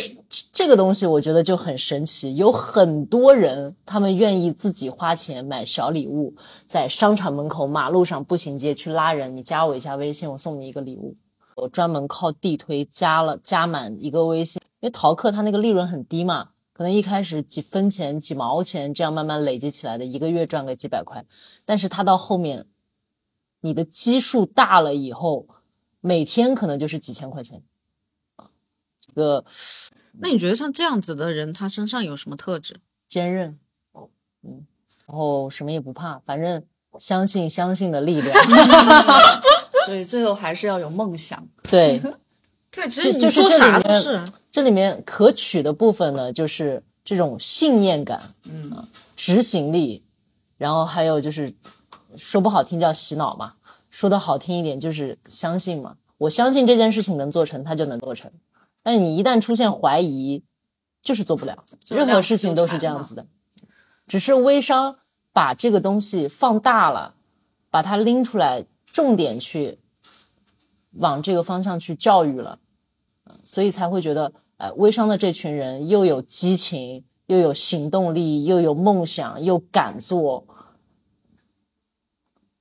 [0.52, 2.36] 这个东西，我觉得就很神奇。
[2.36, 6.34] 有很多人，他们愿意自己花钱买小礼物，
[6.68, 11.16] 在商场门口、马路上、步行街去拉人，你加我一下微信，我送你一个礼物。
[11.56, 21.26] 我专门靠地推加了加满一个微信，因为淘客它那个利润很低嘛，可能一开始几分钱、几毛钱这样慢慢累积起来的，一个月赚个几百块，
[21.66, 22.66] 但是他到后面，
[23.62, 25.48] 你的基数大了以后，
[26.02, 27.62] 每天可能就是几千块钱。
[29.20, 29.44] 这个
[30.22, 32.78] 那你觉得像这样子的人，他身上有什么特质？
[33.06, 33.60] 坚韧，
[34.44, 34.66] 嗯，
[35.06, 36.64] 然后什么也不怕，反正
[36.98, 38.34] 相信相信的力量。
[39.86, 41.46] 所以最后还是要有梦想。
[41.70, 42.02] 对，
[42.72, 50.06] 对，其实你做啥都是这里面可取的部分呢，就是这种信念感，嗯，执行力，
[50.58, 51.54] 然后还有就是
[52.16, 53.56] 说不好听叫洗脑嘛，
[53.90, 55.98] 说的好听一点就是相信嘛。
[56.18, 58.30] 我相信这件事情能做成，它就能做成。
[58.90, 60.44] 但是你一旦出现怀疑，
[61.00, 61.64] 就是做不了。
[61.90, 63.28] 任何事情都是这样子的，
[64.08, 64.98] 只是微商
[65.32, 67.14] 把这个东西放大了，
[67.70, 69.78] 把它拎出来，重点去
[70.94, 72.58] 往这个方向去教育了，
[73.44, 80.48] 所以才会觉得，呃，微商的这群人又有激情，又有行动力，又有梦想，又敢做。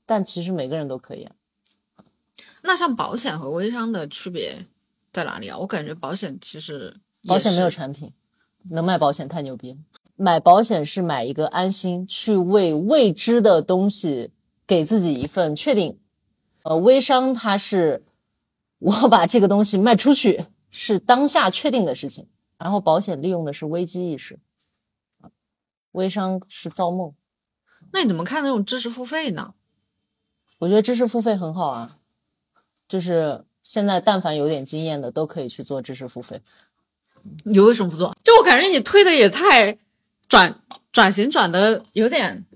[0.05, 1.35] 但其实每个人都可以啊。
[2.61, 4.67] 那像保险和微商的区别
[5.13, 5.59] 在哪里啊？
[5.59, 8.13] 我感觉保险其实保险没有产品，
[8.71, 9.79] 能卖保险太牛逼了。
[10.17, 14.33] 买保险是买一个安心，去为未知的东西
[14.67, 15.99] 给自己一份确定。
[16.65, 18.05] 呃，微商它是
[18.79, 22.29] 我把这个东西卖出去，是当下确定的事情。
[22.59, 24.41] 然后保险利用的是危机意识，
[25.93, 27.15] 微商是造梦。
[27.93, 29.55] 那你怎么看那种知识付费呢？
[30.59, 31.99] 我觉得知识付费很好啊，
[32.89, 36.41] 就是现在但凡有点经验的都可以去做知识付费。
[37.45, 38.17] 你为什么不做？
[38.25, 39.77] 就我感觉你推的也太
[40.27, 40.59] 转
[40.91, 42.47] 转型转的有点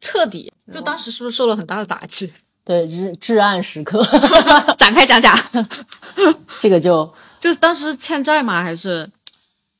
[0.00, 2.30] 彻底，就当时是不是受了很大的打击？
[2.62, 4.04] 对，至至暗时刻，
[4.76, 5.34] 展开讲讲
[6.60, 8.62] 这个就就是当时欠债吗？
[8.62, 9.10] 还是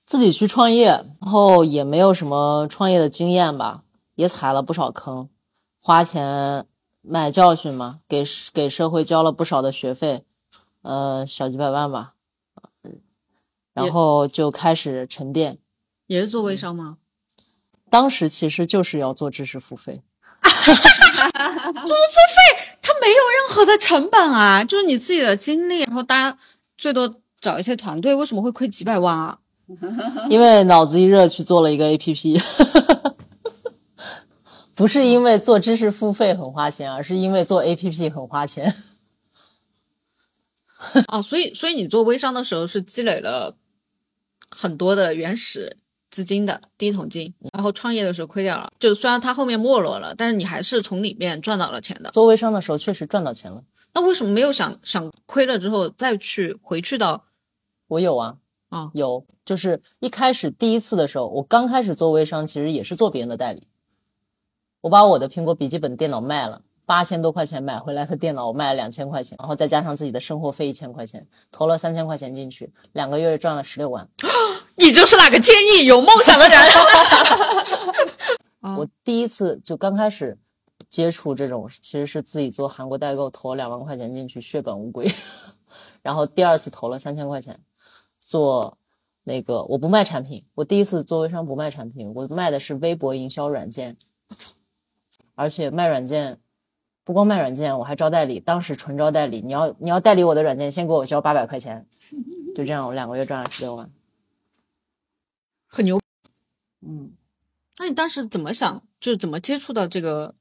[0.07, 0.87] 自己去创业，
[1.21, 3.83] 然后也没有什么创业的经验吧，
[4.15, 5.29] 也踩了不少坑，
[5.79, 6.65] 花钱
[7.03, 10.23] 买教训嘛，给给社会交了不少的学费，
[10.83, 12.15] 呃，小几百万吧，
[13.75, 15.59] 然后就开始沉淀。
[16.07, 16.97] 也是做微商吗？
[17.89, 20.03] 当时其实就是要做知识付费，
[20.43, 20.81] 知识付费
[22.81, 26.39] 它没有任何的成本啊，就是你自己的精力，然后大家
[26.77, 29.39] 最多找一些团队，为什么会亏几百万啊？
[30.29, 32.43] 因为脑子一热去做了一个 APP，
[34.75, 38.75] 不是因为做知识付费很花钱，而是因为做 APP 很花钱。
[41.09, 43.57] 哦， 所以所以你做微商的时候是积累了
[44.51, 45.77] 很多的原始
[46.11, 52.11] 资金的第一桶金，然后创业的时候亏掉了，就虽然它后面没落了，但是你还是从里面赚到了钱的。
[52.11, 53.63] 做微商的时候确实赚到钱了，
[53.95, 57.27] 那为什么没有想想亏了之后再去回去到
[57.89, 58.39] 我有啊，
[58.71, 63.69] 啊有，就是一开始第一次的时候，我刚开始做微商，其实也是做别人的代理。
[64.81, 74.09] 我把我的苹果笔记本电脑卖了，八千多块钱买回来的电脑，我卖了两千块钱，然后再加上自己的生活费一千块钱，投了三千块钱进去，两个月赚了十六万。
[74.75, 76.59] 你就是那个坚毅有梦想的人。
[78.63, 80.37] 啊 我第一次就刚开始
[80.89, 85.09] 接触这种，其实是自己做韩国代购，投了两万块钱进去，血本无归。
[86.03, 87.61] 然后第二次投了三千块钱，
[88.19, 88.77] 做
[89.23, 93.97] 那个我不卖产品，我第一次做微商不卖产品，我卖的是微博营销软件。
[94.27, 94.51] 我操
[95.37, 96.41] 而且卖软件，
[97.05, 99.41] 不光卖软件，我还招代理，当时纯招代理。
[99.41, 101.87] 你要你要代理我的软件，先给我交八百块钱，
[102.55, 103.91] 就这样，我两个月赚了十六万。
[105.67, 106.01] 很牛。
[106.83, 107.13] 嗯，
[107.79, 110.35] 那你当时怎么想，就是怎么接触到这个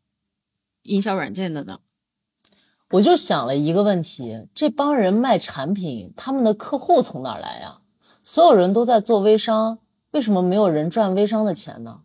[0.84, 1.80] 营销软件的呢？
[2.92, 7.82] 我就想了一个问题：这帮人卖产品，他们的客户从哪儿来呀？
[8.24, 9.80] 所有人都在做微商，
[10.12, 12.02] 为什么没有人赚微商的钱呢？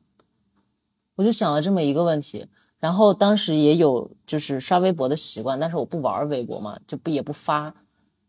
[1.16, 2.46] 我就想了这么一个问题。
[2.84, 7.74] 然后当时也有就是刷微博的习惯，但是我不玩微博嘛，就不也不发。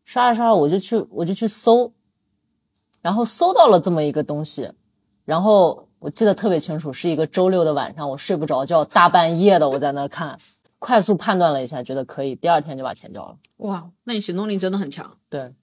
[0.05, 1.91] 刷着刷着我就去我就去搜，
[3.01, 4.71] 然后搜到了这么一个东西，
[5.25, 10.39] 然后我记得特别清楚，是一个周六的晚上，我睡不着觉，大半夜的我在那看，
[10.79, 13.37] 快速判断了一下，觉得可以，第二天就把钱交了。
[13.57, 15.17] 哇，那你行动力真的很强。
[15.29, 15.53] 对，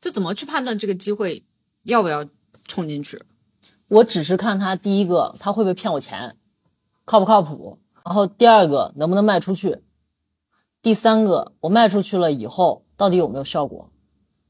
[0.00, 1.44] 就怎么去判断这个机会
[1.82, 2.24] 要不要
[2.66, 3.22] 冲进去？
[3.88, 6.34] 我只是看他第一个，他会不会骗我钱，
[7.04, 7.78] 靠不靠谱？
[8.04, 9.82] 然后第二个能不能卖出去？
[10.80, 13.90] 第三个，我卖出去了以后到底有没有效果？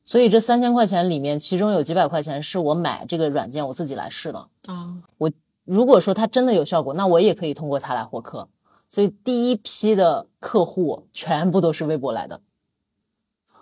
[0.04, 4.48] 所以这三千块钱里面，其中有几百块钱是我买这个软件我自己来试的。
[4.66, 5.30] 啊，我
[5.64, 8.48] 如果说它真的有效果，那我也可以通过它来获客。
[8.88, 12.40] 所以第一批的客户全部都是微博来的，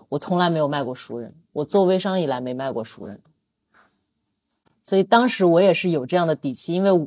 [0.09, 3.21] 我从来没有卖过熟人，我做微商以来没卖过熟人。
[4.83, 7.07] 所以当时我也是有这样的底气，因为我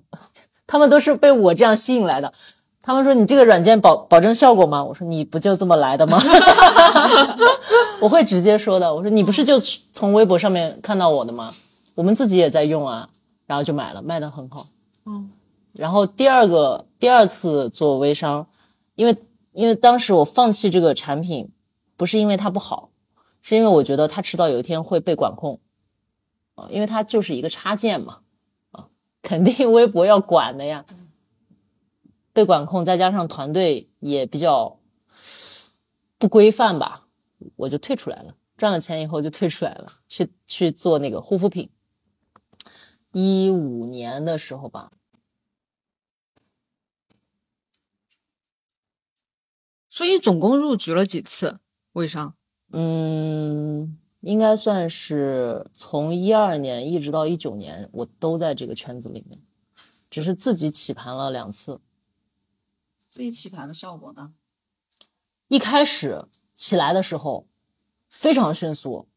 [0.65, 2.33] 他们都是被我这样吸引来的。
[2.81, 4.83] 他们说你这个软件保保证效果吗？
[4.83, 6.19] 我说你不就这么来的吗？
[8.01, 8.93] 我会直接说的。
[8.93, 9.57] 我说你不是就
[9.93, 11.53] 从微博上面看到我的吗？
[11.95, 13.07] 我们自己也在用啊，
[13.45, 14.67] 然后就买了，卖的很好。
[15.05, 15.31] 嗯，
[15.71, 18.47] 然后第二个第二次做微商，
[18.95, 19.15] 因为
[19.53, 21.49] 因为当时我放弃这个产品，
[21.95, 22.89] 不是因为它不好，
[23.41, 25.59] 是因为我觉得它迟早有一天会被管控。
[26.55, 28.21] 啊，因为它就是一个插件嘛，啊，
[29.23, 30.85] 肯定微博要管的呀，
[32.33, 34.77] 被管控，再加上团队也比较
[36.19, 37.07] 不规范吧，
[37.55, 38.35] 我就退出来了。
[38.55, 41.71] 赚了钱以后就退出来了，去去做那个护肤品。
[43.11, 44.91] 一五年的时候吧，
[49.89, 51.59] 所以总共入局了几次
[51.93, 52.35] 微商？
[52.71, 59.41] 嗯，应该算是从一二年一直到一九年，我都在这个圈子里面，
[60.09, 61.81] 只是自己起盘了两次。
[63.09, 64.31] 自己起盘的效果呢？
[65.49, 67.47] 一开始起来的时候
[68.07, 69.09] 非常迅速，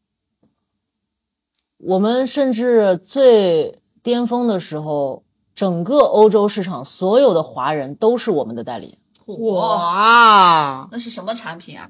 [1.77, 5.23] 我们甚至最巅峰的时候，
[5.55, 10.89] 整个欧洲市场所有的华人都是我们的代理，哇！
[10.91, 11.89] 那是什么产品啊？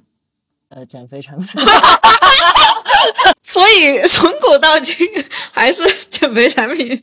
[0.70, 1.48] 呃，减肥产品。
[3.44, 4.96] 所以从古到今
[5.52, 7.02] 还是减肥产品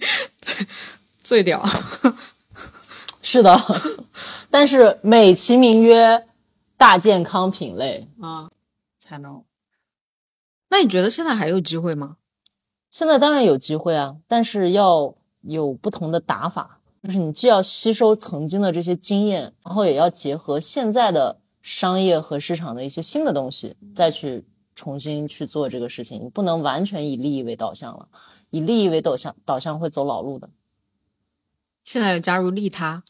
[1.22, 1.64] 最屌。
[3.22, 3.58] 是的，
[4.50, 6.26] 但是美其名曰
[6.76, 8.50] 大健康品类，啊，
[8.98, 9.42] 才能
[10.68, 12.16] 那你觉得现在还有机会吗？
[12.90, 24.44] 现在当然有机会啊，但是要有不同的打法，就是你既要吸收曾经的这些经验，然后也要结合现在的商业和市场的一些新的东西，再去
[24.74, 26.22] 重新去做这个事情。
[26.22, 28.10] 你不能完全以利益为导向了，
[28.50, 30.50] 以利益为导向，导向会走老路的。
[31.82, 33.02] 现在要加入利他，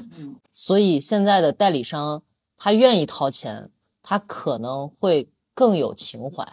[0.52, 2.22] 所以现在的代理商，
[2.58, 3.70] 他愿意掏钱，
[4.02, 6.44] 他可能会更有情怀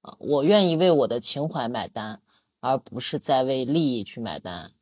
[0.00, 0.16] 啊。
[0.18, 2.22] 我愿意为我的情怀买单，
[2.60, 4.72] 而不是在为利益去买单。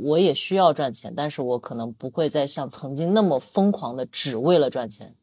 [0.00, 5.16] 我也需要赚钱，但是我可能不会再像曾经那么疯狂的只为了赚钱。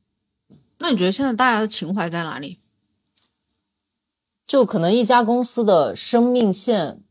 [0.78, 2.60] 那你觉得现在大家的情怀在哪里？
[4.46, 7.04] 就可能一家公司的生命线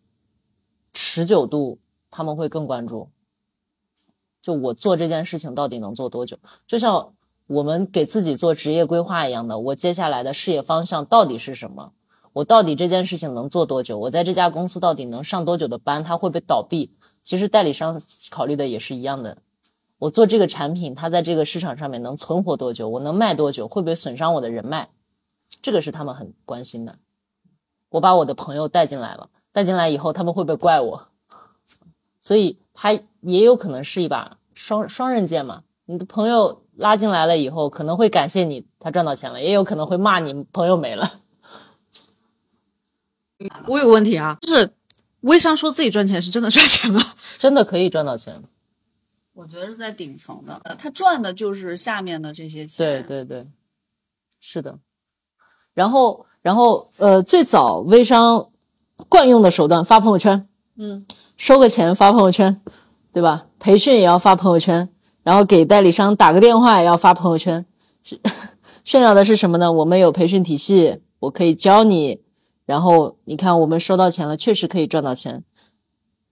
[0.93, 3.11] 持久度，他们会更关注。
[4.41, 6.39] 就我做这件事情到底能做多久？
[6.67, 7.15] 就像
[7.47, 11.93] 我们给自己做职业规划一样的，我接下来的事业方向到底是什么？
[12.35, 13.99] 我到底这件事情能做多久？
[13.99, 16.05] 我在这家公司到底能上多久的班？
[16.05, 16.95] 它会不会倒闭？
[17.25, 18.01] 其实代理商
[18.31, 19.39] 考虑的也是一样的。
[19.99, 22.89] 我做这个产品，它在这个市场上面能存活多久？
[22.89, 23.67] 我能卖多久？
[23.67, 24.91] 会不会损伤我的人脉？
[25.63, 26.99] 这个是他们很关心的。
[27.89, 31.09] 我把我的朋友带进来了，带进来以后，他们会不会怪我？
[32.21, 35.63] 所以他也有可能是一把双双刃剑嘛。
[35.87, 41.21] 你的朋友拉进来了以后，可能会感谢你，他赚到钱了；也有可能会骂你，朋友没了。
[43.67, 44.71] 我有个问题啊，就是
[45.25, 47.03] 微商说自己赚钱是真的赚钱吗？
[47.39, 48.43] 真的可以赚到钱。
[49.35, 53.03] 我觉得是在顶层的，呃他赚的就是下面的这些对钱。
[53.07, 53.47] 对对对，
[54.41, 54.79] 是的。
[55.75, 58.51] 然后，然后，呃，最早微商
[59.09, 61.05] 惯用的手段发朋友圈，嗯，
[61.37, 62.61] 收个钱发朋友圈，
[63.13, 63.47] 对吧？
[63.59, 64.89] 培训也要发朋友圈，
[65.25, 67.67] 然后给代理商打个电话也要发朋友圈。
[68.05, 68.21] 是
[68.85, 69.73] 炫耀的是什么呢？
[69.73, 72.21] 我们有培训体系，我可以教你。
[72.67, 75.45] 然后你看，我们收到钱了，确实可以赚到钱。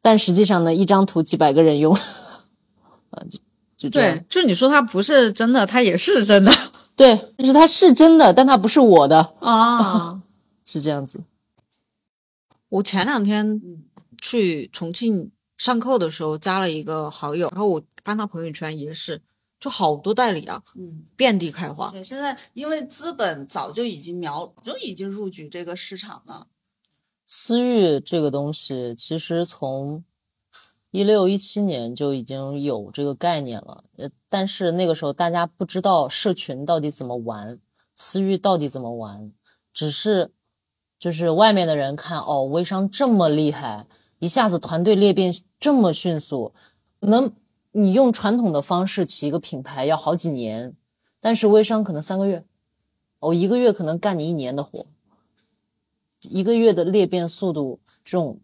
[0.01, 3.39] 但实际上呢，一张图几百个人用，啊，就
[3.77, 4.27] 就这样对，。
[4.29, 6.53] 就你说它不是真的，它也是真的
[6.97, 10.21] 对，就是它是真的，但它不是我的，啊。
[10.65, 11.23] 是这样子。
[12.69, 13.61] 我前两天
[14.21, 19.21] 去重庆上课的时候加了一个好友，然后我翻他朋友圈也是，
[19.63, 21.89] 就好多代理啊，嗯，遍地开花。
[21.93, 26.49] 对，现在因为资本早就已经瞄，就已经入局这个市场了。
[27.25, 30.03] 私域这个东西，其实从
[30.91, 37.61] 一六一七年就已经有这个概念了，呃，但是那个时候大家不知道社群到底怎么玩，
[37.95, 39.33] 私域到底怎么玩，
[39.73, 40.33] 只是
[40.99, 43.87] 就是外面的人看哦，微商这么厉害，
[44.19, 46.53] 一下子团队裂变这么迅速，
[46.99, 47.33] 能
[47.73, 50.77] 你用传统的方式起一个品牌要好几年，
[51.21, 52.45] 但是微商可能三个月，
[53.19, 54.87] 我，一个月可能干你一年的活。
[56.21, 58.39] 一个月的裂变速度，这种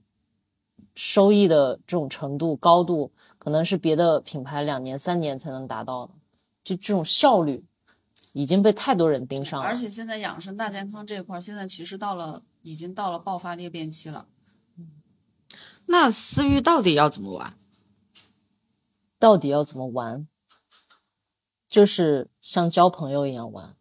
[0.94, 6.12] 收益的这种程度高度，可能是别的品牌两年三年才能达到的。
[6.64, 7.64] 就这种效率，
[8.32, 9.66] 已经被太多人盯上了。
[9.66, 14.26] 而且现在养生大健康这一块儿，现在其实到了已经到了爆发裂变期了。
[15.86, 17.54] 那私域到底要怎么玩？
[19.18, 20.26] 到底要怎么玩？
[21.68, 23.76] 就是像交朋友一样玩，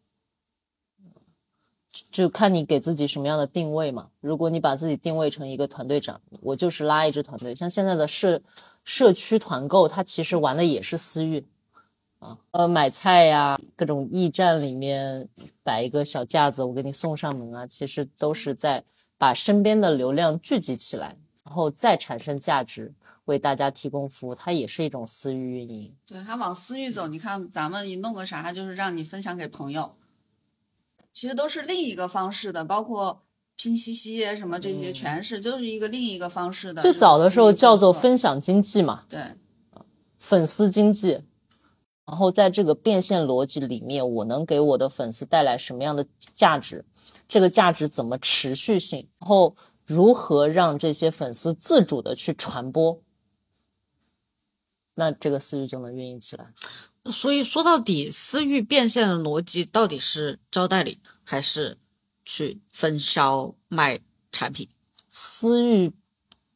[2.11, 4.09] 就看你给自己什么样的定位嘛。
[4.19, 7.55] 如果你把自己定位成一个团队长，我就是拉一支团队。
[7.55, 8.41] 像现在的社
[8.83, 11.45] 社区团购，它其实玩的也是私域
[12.19, 15.29] 啊，呃，买菜呀，各种驿站里面
[15.63, 18.83] 摆一个小架子，我给你送上门啊，其实都是在
[19.17, 21.15] 把身边的流量聚集起来，
[21.45, 22.93] 然后再产生价值。
[23.28, 25.95] 为大家提供服务，它也是一种私域运营。
[26.05, 29.95] 对，它往私域走，你看咱们一弄个啥，就是让你分享给朋友，
[31.13, 33.23] 其实都是另一个方式的，包括
[33.55, 36.82] 拼夕夕啊什么这些，全是就是一个另一个方式的。
[36.82, 39.19] 最早的时候叫做分分享经济嘛，对，
[40.17, 41.23] 粉丝经济。
[42.05, 46.86] 然后在这个变现逻辑里面，我能给我的粉丝带来什么样的价值？
[47.28, 49.09] 这个价值怎么持续性？
[49.19, 49.53] 然后
[49.86, 53.01] 如何让这些粉丝自主的去传播？
[54.99, 56.51] 那这个私域就能运营起来。
[57.05, 61.77] 所以说到底，私域变现的逻辑到底是招代理，还是
[62.25, 64.67] 去分销卖产品？
[65.09, 65.93] 私域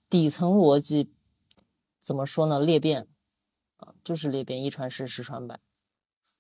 [0.09, 1.11] 底层逻辑
[1.99, 2.59] 怎么说呢？
[2.59, 3.07] 裂变
[3.77, 5.59] 啊，就是裂变，一传十，十传百，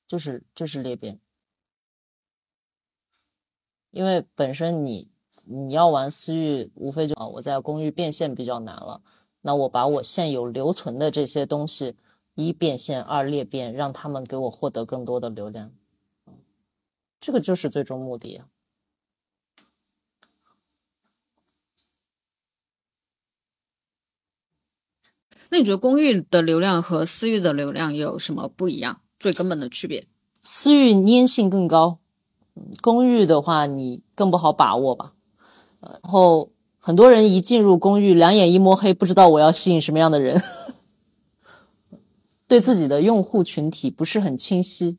[0.07, 1.19] 就是就是裂变。
[3.91, 5.11] 因为本身你
[5.43, 9.01] 你要玩私域，无非就啊我在公域变现比较难了，
[9.41, 11.95] 那我把我现有留存的这些东西，
[12.35, 15.71] 一变现，二裂变，让他们给我获得更多的流量，
[17.19, 18.47] 这个就是最终目的啊。
[25.49, 29.01] 那你觉得公域的流量和私域的流量有什么不一样？
[29.19, 30.07] 最根本的区别？
[30.41, 31.99] 私域粘性更高，
[32.55, 35.13] 嗯公域的话你更不好把握吧。
[35.81, 36.51] 呃然后
[36.83, 40.41] 很多人一进入公寓，两眼一摸黑，不知道我要吸引什么样的人，
[42.49, 44.97] 对自己的用户群体不是很清晰。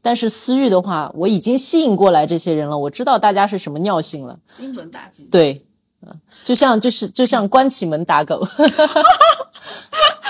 [0.00, 4.38] 但是私域的话，我已经吸引过来这些人了，我知道大家是什么尿性了。
[4.56, 5.24] 精准打击。
[5.24, 5.66] 对，
[6.02, 8.46] 嗯，就像就是就像关起门打狗，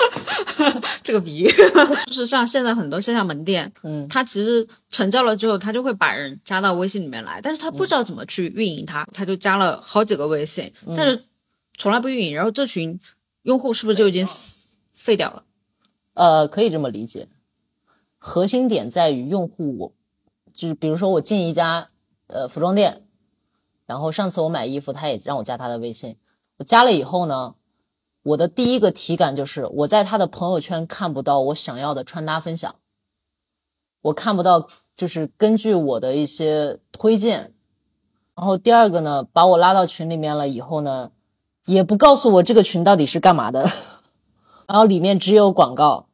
[1.03, 1.49] 这个比喻。
[2.07, 11.25] 就是像现在很多线下门店，嗯，他其实成交了之后，他就会把人加到微信里面来，但是他不知道怎么去运营它，他就加了好几个微信，但是
[11.77, 12.99] 从来不运营，然后这群
[13.43, 14.27] 用户是不是就已经
[14.93, 15.45] 废掉了？
[16.15, 17.29] 呃，可以这么理解。
[18.19, 19.93] 核心点在于用户，我
[20.53, 21.89] 就是比如说我进一家
[22.27, 23.05] 呃服装店，
[23.87, 26.17] 然后上次我买衣服，他也让我加他的微信，
[26.59, 27.55] 我加了以后呢，
[28.23, 32.75] 我的第一个体感就是我在他的朋友圈看不到我想要的穿搭分享，
[34.03, 37.55] 我看不到就是根据我的一些推荐，
[38.35, 41.11] 然后第二个呢，把我拉到群里面了以后呢，
[41.65, 43.71] 也不告诉我这个群到底是干嘛的，
[44.69, 46.07] 然后里面只有广告。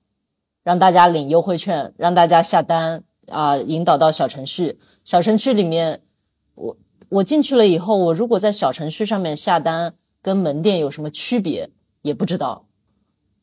[0.67, 4.81] 让大家领优惠券，让大家下单啊、引导到小程序。
[5.05, 6.03] 小程序里面，
[6.57, 6.77] 我
[7.09, 11.71] 我进去了以后，我如果在小程序上面下单，跟门店有什么区别
[12.07, 12.67] 也不知道，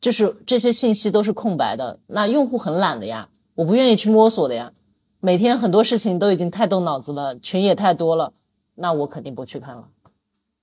[0.00, 2.00] 就是这些信息都是空白的。
[2.06, 4.72] 那用户很懒的呀，我不愿意去摸索的呀。
[5.20, 8.32] 每天很多事情都已经太动脑子了，群也太多了，
[8.74, 9.88] 那我肯定不去看了。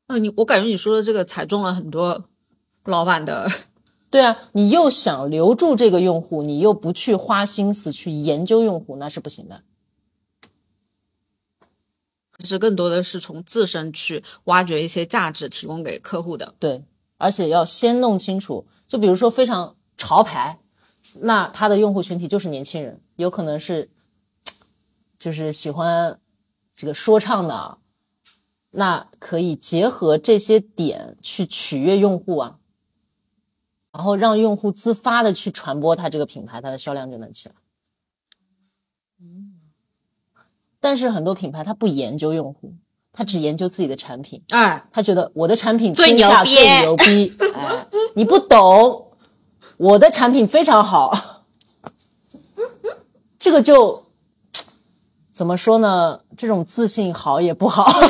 [0.07, 2.25] 嗯，你我感觉你说的这个踩中了很多
[2.85, 3.47] 老板的，
[4.09, 9.61] 对啊，你又想留住这个用户，你又不去花心思去研究用户，那是不行的。
[12.37, 16.55] 其实更多的是从自身去挖掘一些价值，提供给客户的。
[16.57, 16.83] 对，
[17.21, 20.59] 而且要先弄清楚，就比如说非常潮牌，
[21.21, 23.91] 那它的用户群体就是年轻人，有可能是
[25.19, 26.19] 就是喜欢
[26.73, 27.77] 这个说唱的，
[28.71, 32.59] 那可以结合这些点去取悦用户啊，
[33.91, 37.55] 然后让用户自发的去传播它这个品牌，它的销量就能起来。
[40.79, 42.73] 但是很多品牌它不研究用户，
[43.13, 44.41] 它只研究自己的产品。
[44.49, 49.07] 哎，他觉得我的产品最牛逼最牛逼，哎，你不懂，
[49.77, 51.43] 我的产品非常好，
[53.37, 54.03] 这个就
[55.31, 56.21] 怎么说呢？
[56.37, 57.91] 这种自信好也不好。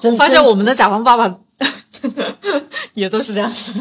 [0.00, 1.38] 真发现真我们的甲方爸爸
[2.94, 3.72] 也都是这样子。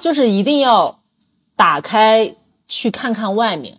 [0.00, 1.00] 就是一定要
[1.54, 2.34] 打开
[2.66, 3.78] 去看看外面，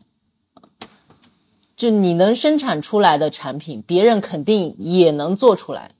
[1.82, 5.96] 就你能生产出来的产品，别人肯定也能做出来。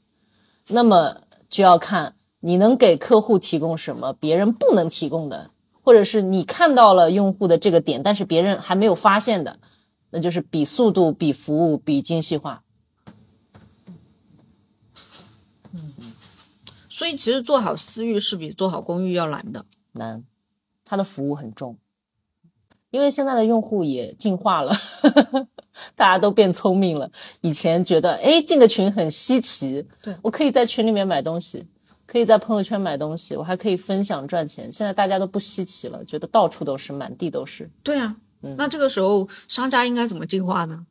[0.68, 5.50] 那么就要看你能给客户提供什么，别人不能提供的，
[5.82, 9.58] 或者是你看到了用户的这个点，但是别人还没有发现的，
[10.12, 12.62] 那就是比速度、比服务、比精细化。
[15.74, 16.14] 嗯
[16.90, 19.66] 所以其实做好私域是比做好公域要难的。
[19.94, 20.24] 难，
[20.86, 21.80] 它的服务很重，
[22.92, 24.76] 因为现在的用户也进化了，
[25.96, 27.10] 大家都变聪明了。
[27.42, 31.68] 以前觉得，哎，进个群很稀奇，对我可以在群里面买东西，
[32.06, 34.72] 可以在朋友圈买东西，我还可以分享赚钱。
[34.72, 37.70] 现在大家都不稀奇了，觉得到处都是，满地都是。
[37.84, 38.16] 对啊，
[38.58, 40.86] 那这个时候商家应该怎么进化呢？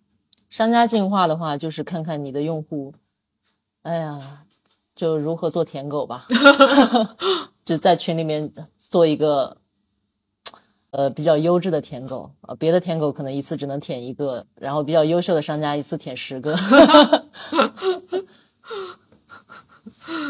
[0.48, 2.92] 商家进化的话，就是看看你的用户，
[3.82, 4.42] 哎呀，
[4.96, 6.26] 就如何做舔狗吧，
[7.64, 9.56] 就在群里面做一个，
[10.90, 16.56] 呃，比较优质的舔狗啊、别的舔狗可能一次只能舔一个，然后比较优秀的商家一次舔十个，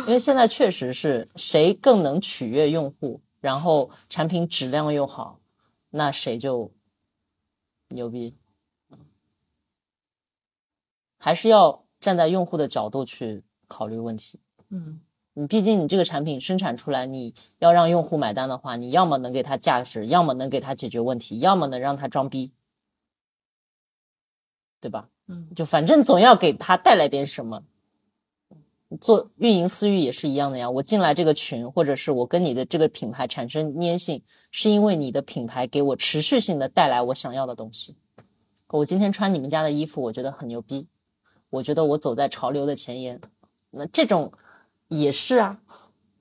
[0.06, 5.40] 因为现在确实是谁更能取悦用户，然后产品质量又好，
[5.90, 6.70] 那谁就
[7.88, 8.36] 牛逼。
[11.22, 14.40] 还是要站在用户的角度去考虑问题。
[14.70, 15.00] 嗯，
[15.34, 22.52] 你毕竟你这个产品生产出来，你要让用户买单的话，你要么能给他价值，要么能给他解决问题，要么能让他装逼，
[24.80, 25.08] 对吧？
[25.28, 27.62] 嗯，就反正总要给他带来点什么。
[29.00, 37.94] 做运营私域也是一样的呀，我进来这个群，或者是我跟你的这个品牌产生粘性，是因为你的品牌给我持续性的带来我想要的东西。
[38.66, 40.88] 我今天穿你们家的衣服，我觉得很牛逼，
[41.50, 43.20] 我觉得我走在潮流的前沿。
[43.70, 44.32] 那这种
[44.90, 45.60] 也是啊，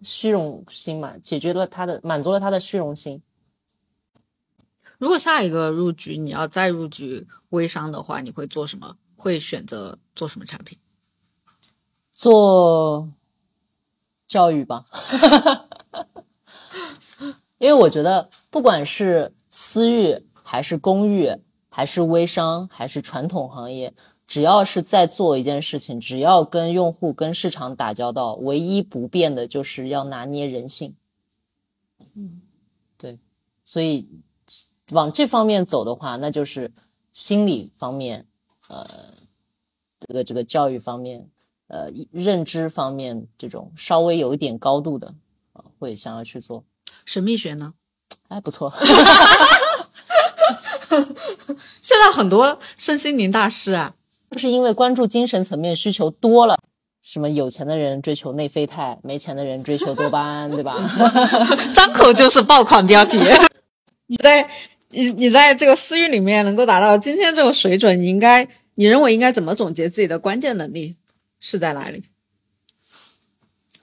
[0.01, 3.21] 虚荣心嘛，解决了他的，满足了他的虚荣心。
[4.97, 8.95] 如果下一个入局你要再入局微商的话，你会做什么？
[9.15, 10.77] 会选择做什么产品？
[12.11, 13.09] 做
[14.27, 14.85] 教育吧，
[17.57, 21.35] 因为我觉得不管是私域还是公域，
[21.69, 23.93] 还是微商，还是传统行业，
[24.29, 30.95] 只要是在做一件事情，只要跟用户、跟市场打交道，唯一不变的就是要拿捏人性。
[32.13, 32.39] 嗯，
[32.95, 33.17] 对，
[33.65, 34.07] 所以
[34.91, 36.71] 往这方面走的话，那就是
[37.11, 38.27] 心理方面，
[38.67, 38.87] 呃，
[39.99, 41.27] 这个这个教育方面，
[41.65, 45.15] 呃，认知方面这种稍微有一点高度的，
[45.53, 46.63] 啊、会想要去做。
[47.03, 47.73] 神秘学呢？
[48.27, 48.71] 哎，不错。
[51.81, 53.95] 现在很多身心灵大师啊，
[54.31, 56.57] 就是因为关注精神层面需求多了，
[57.01, 60.75] 什么有钱的人追求内啡肽，没钱的人追求多巴胺，对吧？
[61.73, 63.19] 张口就是爆款标题。
[64.07, 64.49] 你在
[64.89, 70.95] 你你在这个私域里面能够达到今天这个水准，你应该你认为应该怎么总结自己的关键能力
[71.39, 72.03] 是在哪里？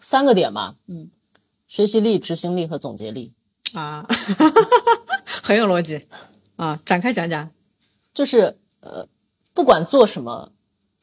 [0.01, 1.11] 三个点吧，嗯，
[1.67, 3.33] 学习力、执行力和总结力。
[3.73, 4.07] 啊，
[5.43, 6.01] 很有逻辑
[6.55, 7.51] 啊，展开讲讲。
[8.15, 9.07] 就是呃，
[9.57, 10.53] 不管做什么，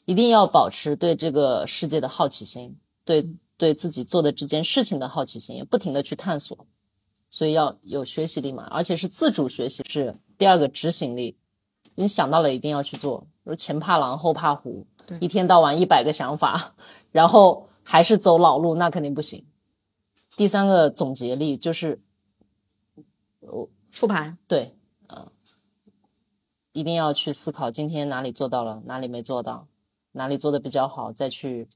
[0.06, 3.28] 一定要保持对这个世界的好奇心，对
[3.58, 6.68] 对自己做的这件事情的好奇心，也不停的去探索。
[7.32, 9.82] 所以要有学习力嘛，而且是自主学习。
[9.90, 11.36] 是第二个执行力，
[11.96, 13.26] 你想到了一定要去做。
[13.44, 14.86] 如前怕狼后怕虎，
[15.20, 16.76] 一天到晚一百个想法，
[17.12, 19.44] 然后还是走老路，那肯定不行。
[20.38, 22.00] 第三个总结力就是，
[23.90, 24.83] 复盘，对，呃，
[26.74, 29.68] 一定要去思考今天哪里做到了，哪里没做到，
[30.12, 31.68] 哪里做的比较好，再去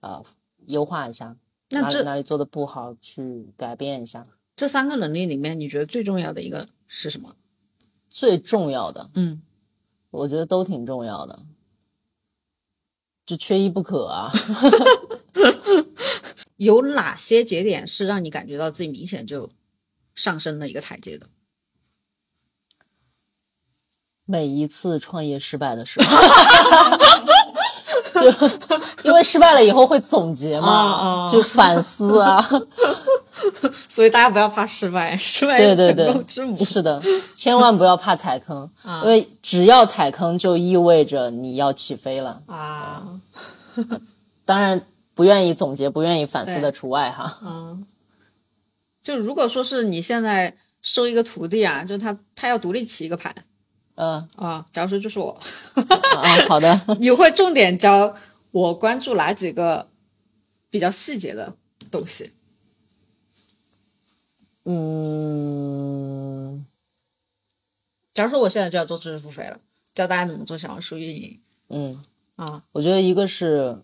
[0.00, 0.22] 呃
[0.66, 1.36] 优化一下。
[1.70, 4.26] 哪里那这哪里做的不好，去改变一下。
[4.56, 7.36] 这三个能力里面，你觉得最重要的一个是什么？
[8.08, 9.40] 最重要的，嗯，
[10.10, 11.46] 我觉得都挺重要的，
[13.24, 14.32] 就缺一不可啊。
[16.56, 19.48] 有哪些节点是让你感觉到自己明显就
[20.14, 21.28] 上升了一个台阶的？
[24.30, 26.06] 每一次创业失败的时候，
[28.22, 28.48] 就
[29.02, 32.48] 因为失败了以后会总结嘛，就反思啊。
[33.88, 36.62] 所以大家不要怕失败，失败对对对，之母。
[36.64, 37.02] 是的，
[37.34, 42.40] 千万不要怕踩坑， 啊因为只要踩坑就意味着你要起飞了。
[42.46, 43.02] 啊，
[44.44, 44.80] 当然，
[45.16, 47.38] 不愿意总结、不愿意反思的对除外哈。
[47.42, 47.84] 嗯，
[49.02, 53.34] 就如果说是你现在收一个徒弟啊，就是他他要独立起一个盘
[54.00, 55.38] 嗯啊，假如说就是我，
[56.16, 58.14] 啊，好的， 你会重点教
[58.50, 59.86] 我关注哪几个
[60.70, 61.54] 比较细节的
[61.90, 62.32] 东西？
[64.64, 66.64] 嗯，
[68.14, 69.60] 假如说我现在就要做知识付费了，
[69.94, 71.38] 教大家怎么做小红书运营
[71.68, 72.02] 嗯，
[72.36, 73.82] 啊，我觉得一个是，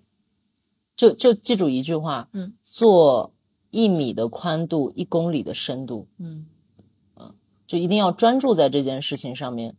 [0.96, 3.34] 就就记住一句话，嗯，做
[3.70, 6.46] 一米的宽度，一公里的深度，嗯。
[7.66, 9.74] 就一定要专注在这件事情上面。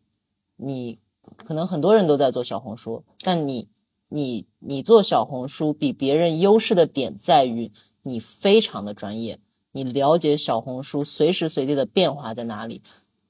[0.58, 1.00] 你
[1.38, 3.70] 可能很多人都在做小红书，但你
[4.10, 7.72] 你你做小红书比别人优势的点在于
[8.04, 9.40] 你非常的专业，
[9.72, 12.82] 你了解小红书随时随地的变化在哪里，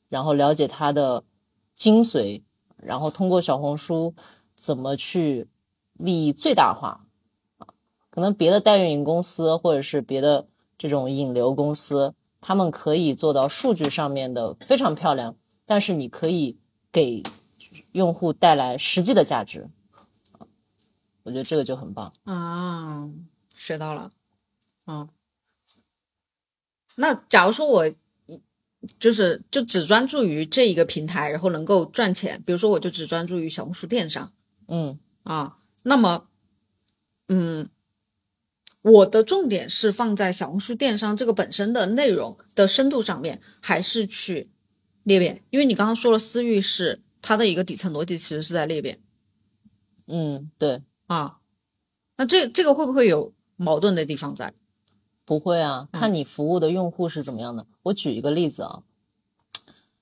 [0.10, 1.24] 然后了解它的
[1.76, 2.44] 精髓，
[2.78, 4.16] 然后通过小红书
[4.56, 5.48] 怎么去
[5.94, 7.06] 利益最大化。
[7.58, 7.68] 啊
[8.10, 15.36] 可能别的代运营公司或者是别的这种引流公司，他们可以做到数据上面的非常漂亮，
[15.68, 16.58] 但是你可以
[16.92, 17.24] 给
[17.92, 19.70] 用户带来实际的价值。
[21.24, 22.14] 我觉得这个就很棒。
[22.24, 23.10] 啊，
[23.56, 24.12] 学到了，
[24.86, 25.10] 嗯。
[26.96, 27.94] 那假如说我
[28.98, 34.32] 就是就只专注于这一个平台，然后能够赚钱，比如说我就只专注于小红书电商
[34.68, 36.28] 嗯啊，那么，
[37.28, 37.70] 嗯，
[38.82, 44.50] 我的重点是放在小红书电商这个本身的内容的深度上面，还是去
[45.08, 45.42] 裂变？
[45.52, 49.00] 因为你刚刚说了，私域是它的一个底层逻辑，其实是在裂变
[50.06, 51.40] 嗯，对，啊。
[52.18, 54.54] 那这这个会不会有矛盾的地方在？
[55.24, 57.66] 不会啊，看你服务的用户是怎么样的。
[57.84, 58.84] 我举一个例子啊，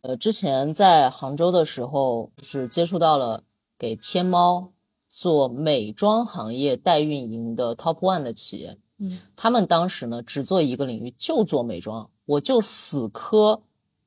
[0.01, 3.43] 呃，之前在杭州的时候，是接触到了
[3.77, 4.71] 给天猫
[5.07, 13.61] 做美妆行业代运营的 Top One 的企业，嗯，他们当时呢只做一个领域，就做美妆，我就死磕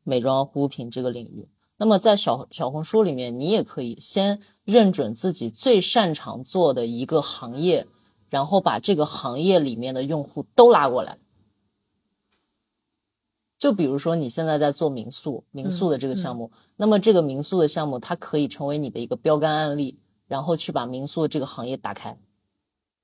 [0.09, 1.48] 美妆护肤品这个领域。
[1.76, 7.86] 那么在小小红书里面，你也可以先认准自己最擅长做的一个行业，
[8.30, 11.18] 然后把这个行业里面的用户都拉过来。
[13.59, 22.18] 就比如说你现在在做民宿，民宿的这个项目，那么这个民宿的项目它可以成为你的一个标杆案例，然后去把民宿的这个行业打开。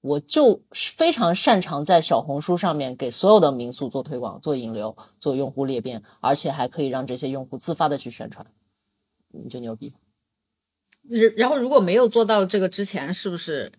[0.04, 8.46] 我就非常擅长在小红书上面给所有的民宿做推广、做引流、做用户裂变，而且还可以让这些用户自发的去宣传，
[9.32, 9.94] 你就牛逼。
[11.08, 13.72] 然然后如果没有做到这个之前，是不是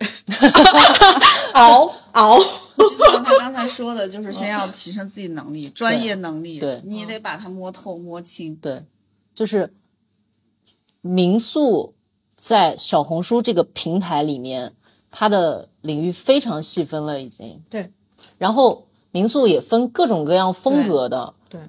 [1.53, 2.39] 熬 熬？
[2.39, 8.55] 就像他刚才说的，就是先要提升自己能力、专业能力，对你也得把它摸透、摸清。
[8.55, 8.84] 对，
[9.36, 9.71] 就是
[11.01, 11.93] 民宿
[12.36, 14.76] 在小红书这个平台里面，
[15.18, 17.63] 它的领域非常细分了，已经。
[17.70, 17.89] 对，
[18.38, 21.34] 然后民宿也分各种各样风格的。
[21.47, 21.61] 对，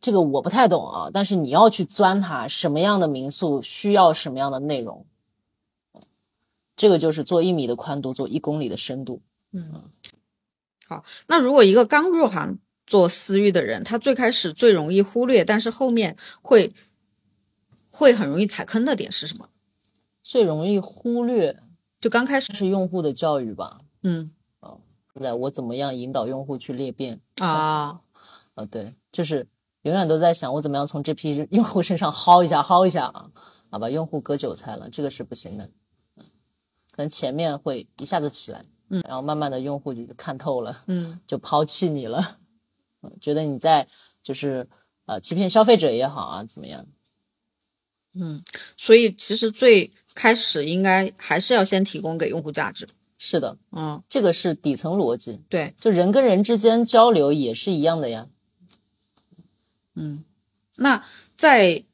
[0.00, 5.06] 这个我不太懂啊，但是你要去钻它，什么样的民宿需要什么样的内容。
[6.74, 9.22] 这个就是做一米的宽度，做一公里的深度。
[9.52, 9.84] 嗯。
[10.88, 12.58] 好那如果一个刚入行
[12.88, 16.74] 做私域的人，他最开始最容易忽略，但是后面会
[17.88, 19.48] 会很容易踩坑的点是什么？
[20.24, 21.62] 最容易忽略
[22.04, 23.80] 就刚开始，是用户的教育吧。
[24.02, 24.30] 嗯
[25.18, 27.18] 在我怎么样引导用户去裂变？
[27.36, 28.02] 啊，
[28.52, 29.48] 啊，对，就是
[29.84, 33.30] 永远都在想我怎么样从这批用户身上薅一下，薅一下啊，
[33.70, 35.64] 啊，把用户割韭菜了，这个是不行的。
[36.16, 36.24] 嗯
[36.90, 42.36] 可能前面会一下子起来，嗯，然后慢慢的用户就看透了，嗯就抛弃你了，
[43.00, 43.88] 嗯，觉得你在
[44.22, 44.68] 就是
[45.06, 46.86] 呃欺骗消费者也好啊，怎么样？
[48.12, 48.44] 嗯
[48.76, 52.88] 所以其实最开始应该还是要先提供给用户价值。
[53.18, 58.26] 是的，嗯，这个是底层逻辑，对，就人跟人之间交流也是一样的呀。
[59.94, 60.24] 嗯
[60.76, 61.04] 那
[61.36, 61.84] 在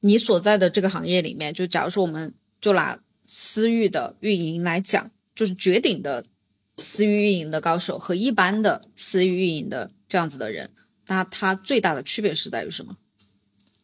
[0.00, 6.24] 你所在的这个行业里面，就假如说我们就拿私域的运营来讲，就是绝顶的
[6.76, 10.70] 私域运营的高手和一般的私域运营的这样子的人，
[11.08, 12.96] 那他最大的区别是在于什么？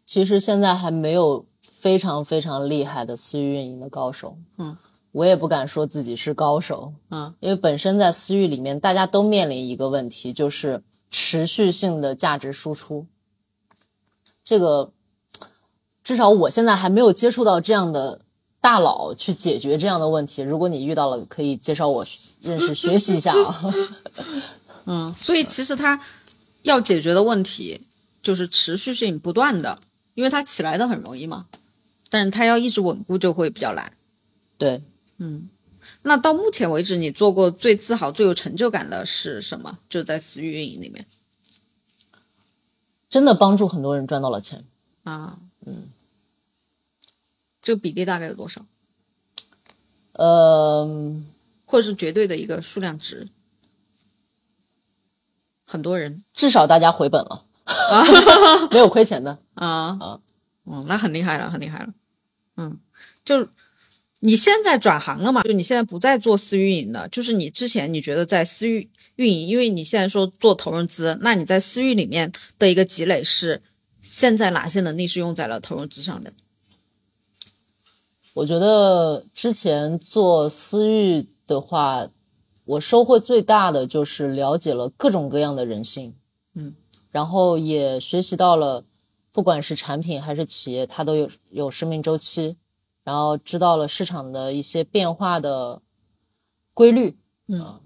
[0.06, 1.44] 其实现在还没有
[1.84, 4.74] 非常非常厉害的私域运营的高手，嗯，
[5.12, 13.06] 我也不敢说自己是高手，嗯，因为本身在私域里面，大家都面临一个问题，就是持续性的价值输出。
[14.42, 14.92] 这个
[16.02, 18.22] 至少我现在还没有接触到这样的
[18.62, 20.40] 大佬去解决这样的问题。
[20.40, 22.06] 如果你遇到了，可以介绍我
[22.40, 23.62] 认识学习一下啊。
[24.88, 26.00] 嗯，所以其实他
[26.62, 27.82] 要解决的问题
[28.22, 29.78] 就是持续性不断的，
[30.14, 31.46] 因为它起来的很容易嘛，
[32.14, 33.92] 但是它要一直稳固就会比较难。
[34.56, 34.80] 对，
[35.18, 35.48] 嗯
[36.02, 39.80] 那到目前为止，你做过最自豪、最有成就感的是什么？
[39.88, 41.04] 就是在私域运营里面
[43.10, 44.64] 真的帮助很多人赚到了钱。
[45.02, 45.88] 啊，嗯，
[47.60, 48.64] 这个比例大概有多少？
[50.12, 51.20] 呃，
[51.66, 53.26] 或者是绝对的一个数量值？
[55.66, 57.44] 很多人至少大家回本了，
[58.70, 59.40] 没有亏钱的。
[59.54, 60.20] 啊啊，
[60.64, 61.92] 嗯，那很厉害了，很厉害了。
[62.56, 62.78] 嗯，
[63.24, 63.48] 就
[64.20, 65.42] 你现在转行了嘛？
[65.42, 73.60] 就你现在不再做私域运营了，就是你之前你觉得在私域运营，因为你现在说做投融资，那你在私域里面的一个积累是
[74.02, 76.32] 现在哪些能力是用在了投融资上的？
[78.34, 82.08] 我觉得之前做私域的话，
[82.64, 86.14] 我收获最大的就是了解了各种各样的人性，
[86.54, 86.74] 嗯，
[87.12, 88.82] 然后也学习到了，
[89.34, 92.56] 不管是产品还是企业，它都有有生命周期，
[93.02, 95.82] 然后知道了市场的一些变化的
[96.72, 97.18] 规律，
[97.48, 97.80] 嗯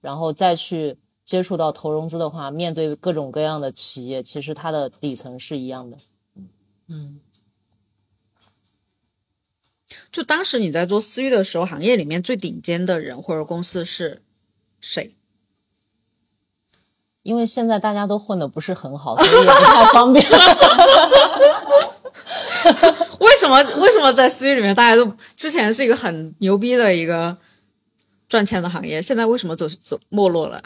[0.00, 5.96] 然后再去接触到投融资的话，面对各种各样的企业，其实它的底层是一样的。
[6.88, 7.20] 嗯
[10.10, 14.24] 就当时你在做私域的时候，行业里面最顶尖的人或者公司是
[14.80, 15.14] 谁？
[17.24, 20.24] 因为现在大家都混得不是很好，所以也不太方便。
[23.18, 23.56] 为什么？
[23.80, 27.36] 为什么在私域里面大家都之前是一个很牛逼的一个
[28.28, 30.62] 赚钱的行业，现在为什么走走没落了？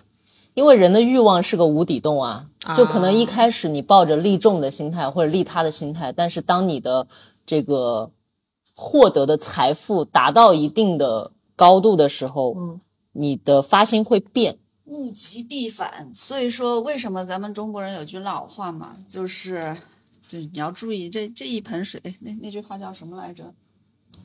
[0.55, 7.07] 因为人的欲望是个无底洞啊，啊就可能一开始你抱着利众的心态或者利他的心态，但是当你的
[7.47, 8.11] 这个
[8.75, 12.81] 获得的财富达到一定的高度的时候，嗯
[13.13, 14.59] 你的发心会变。
[14.89, 19.77] 物极必反，所以说为什么咱们中国人有句老话嘛，就是，
[20.27, 23.55] 就是你要注意这这一盆水，那那句话叫什么来着？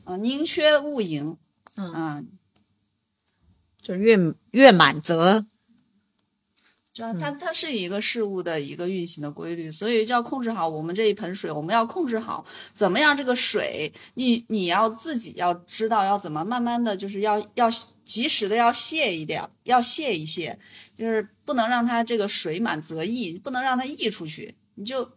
[0.03, 1.37] 啊，宁缺毋盈。
[1.75, 2.23] 嗯啊，
[3.81, 4.15] 就越
[4.51, 5.47] 越满则
[6.93, 17.67] 这样它它是一个事物的一个运行的规律，所以就要控制好我们这一盆水，我们要控制好怎么样这个水，你你要自己要知道要怎么慢慢的就是要要
[18.13, 20.59] 及时的要泄一点，要泄一泄，
[20.93, 25.11] 就是不能让它这个水满则溢，不能让它溢出去，你就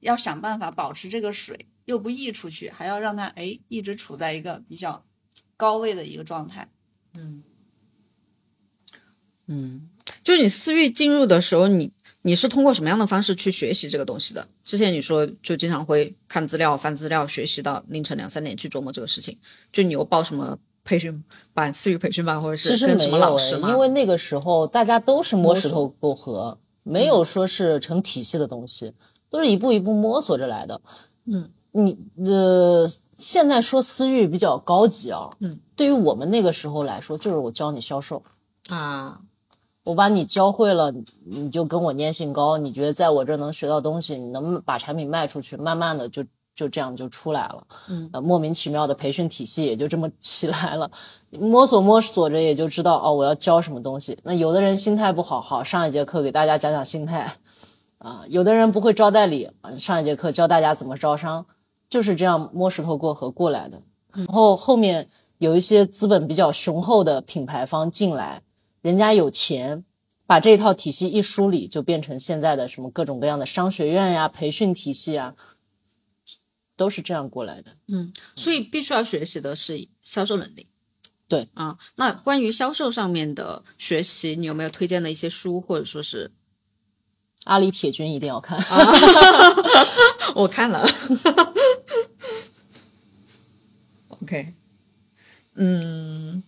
[0.00, 5.02] 要想办法保持这个水又不溢出去，还要让它哎一直处在一个比较
[5.56, 6.68] 高位的一个状态。
[7.14, 7.42] 嗯
[9.46, 9.88] 嗯
[10.22, 11.90] 就是你私域进入的时候，你
[12.20, 14.46] 你是通过什么样的方式去学习这个东西的？
[14.62, 19.38] 之前你说就经常会看资料、翻资料，学习到凌晨两三点去琢磨这个事情。
[19.72, 21.22] 就你有报什么培训
[21.54, 23.70] 班、私域培训班，或者是跟什么老师吗？
[23.70, 28.92] 因为那个时候大家都是摸石头过河，没嗯有说是成体系的东西，
[29.30, 30.80] 都是一步一步摸索着来的。
[31.26, 38.22] 嗯，你呃，现在说私域比较高级啊，嗯，对于我们那个时候来说，就是我教你销售，
[38.68, 39.20] 啊，
[39.84, 40.92] 我把你教会了，
[41.24, 46.24] 你就跟我粘性高，你觉得在我这能学到东西，你能把产品卖出去，慢慢的就
[46.54, 47.66] 就这样就出来了。
[47.88, 50.90] 嗯，呃，莫名其妙的培训体系也就这么 起来了，
[51.30, 54.18] 摸索摸索着也就知道哦，我要教什么东西。
[54.24, 57.36] 那有的人心态不好，好上一节课给大家讲讲心态，
[57.98, 61.46] 啊、有的人不会招代理，啊上一节课教大家怎么招商，
[61.88, 63.82] 就是这样摸石头过河过来的。
[64.14, 68.42] 然后后面有一些资本比较雄厚的品牌方进来，
[68.82, 69.84] 人家有钱，
[70.26, 75.34] 把这套体系一梳理，就变成现在的什么各种各样的商学院呀、培训体系啊，
[76.76, 77.76] 都是这样过来的。
[77.88, 80.66] 嗯所以必须要学习的是销售能力。
[81.28, 86.30] 对啊，那关于销售上面的学习，你有没有推荐的一些书，或者说是
[87.44, 88.58] 阿里铁军一定要看，
[90.36, 90.86] 我看了
[94.10, 94.52] ？OK，
[95.54, 96.42] 嗯，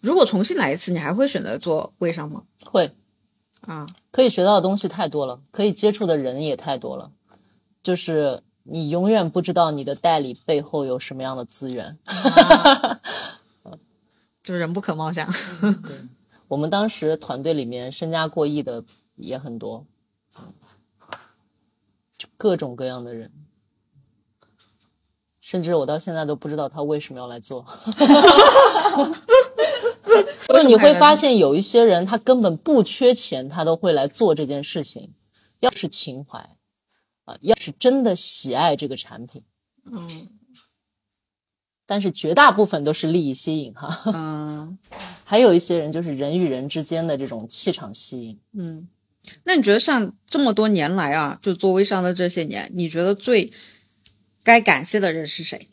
[0.00, 2.44] 如果重新来一次，你还会选择做微商吗？
[2.64, 2.94] 会
[3.66, 7.10] 啊，可以学到的东西太多了，可以接触的人也太多了，
[7.82, 11.98] 就是你永远不知道你的代理背后有什么样的资源。
[14.42, 15.28] 就是人不可貌相。
[16.48, 18.82] 我们当时团队里面身家过亿的
[19.14, 19.84] 也很多，
[22.16, 23.30] 就各种各样的人，
[25.40, 27.66] 甚至我到现在都不知道他为什么要来做。
[30.48, 35.12] 就是你会发现有一些人他根本不缺钱，他都会来做这件事情，
[35.60, 36.38] 要是情怀
[37.24, 39.42] 啊，要是真的喜爱这个产品，
[39.84, 40.28] 嗯
[41.86, 44.02] 但是绝大部分都是利益吸引哈。
[44.06, 44.78] 嗯
[45.24, 48.40] 还有一些人就是人与人之间的这种气场吸引。
[48.52, 48.88] 嗯，
[49.44, 53.52] 那你觉得像这么多年来啊，就做微商的这些年，你觉得最
[54.42, 55.68] 该感谢的人是谁？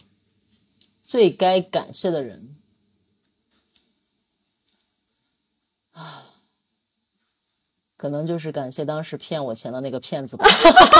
[1.04, 2.56] 最该感谢的人
[5.92, 6.26] 啊，
[7.98, 10.46] 可能就是感谢当时骗我钱的那个骗子吧。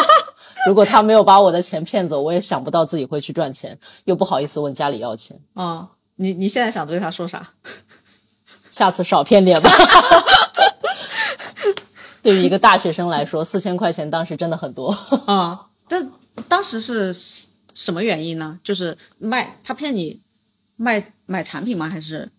[0.68, 5.40] 如果他没有把我的钱骗走，我也想不到自己会去赚钱，又不好意思问家里要钱。
[5.54, 7.48] 啊、你你现在想对他说啥？
[8.72, 9.70] 下次少骗点吧。
[12.22, 14.90] 对于一个大学生来说，四千块钱当时真的很多。
[15.26, 16.12] 啊、但
[16.50, 17.14] 当时是
[17.74, 18.60] 什么原因呢？
[18.64, 20.20] 就是卖他骗你
[20.76, 21.90] 卖买产品吗？
[21.90, 22.30] 还是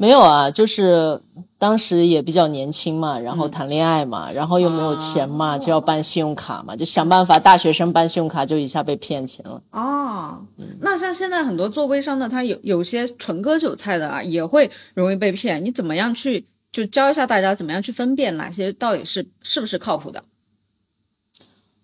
[0.00, 1.20] 没有啊，就是
[1.58, 7.36] 当时也比较年轻嘛，然后谈恋爱嘛，然后又没有钱嘛，就要办信用卡嘛，就想办法。
[7.36, 9.60] 大学生办信用卡就一下被骗钱了。
[9.72, 10.46] 哦，
[10.80, 15.64] 那像现在很多做微商的，他有有些纯割韭菜的啊，也会容易被骗。
[15.64, 20.22] 你怎么样去就教一下大家怎么样去分辨哪些到底是是不是靠谱的？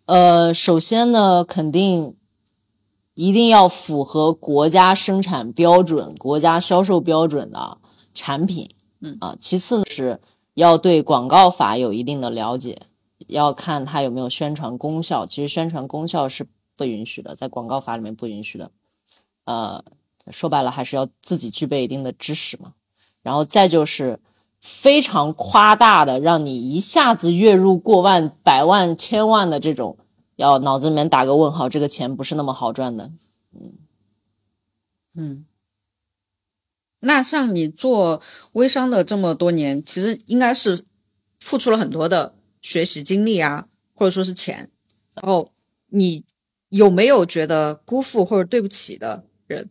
[0.07, 2.15] 呃，首先呢，肯定
[3.15, 7.79] 一定要符合国家生产标准、国家销售标准的
[8.15, 8.71] 产品。
[9.01, 10.19] 嗯啊，其次呢是
[10.55, 12.81] 要对广告法有一定的了解，
[13.27, 15.27] 要看它有没有宣传功效。
[15.27, 18.71] 其实宣传功效是不允许的，在广告法里面不允许的。
[19.45, 19.85] 呃，
[20.31, 22.73] 说白了还是要自己具备一定的知识嘛。
[23.23, 24.21] 然后再就是
[24.61, 29.99] 非常夸大的，让你一下子月入过万、百万、千万的这种，
[30.37, 33.11] 要脑子里面打个问号，这个钱不是那么好赚的。
[35.15, 35.45] 嗯，
[37.05, 38.21] 那像你做
[38.53, 40.85] 微商的这么多年，其实应该是
[41.39, 44.71] 付出了很多的学习精力啊，或者说是钱。
[45.15, 45.53] 然后
[45.89, 46.25] 你
[46.71, 49.71] 有没有觉得辜负或者对不起的人？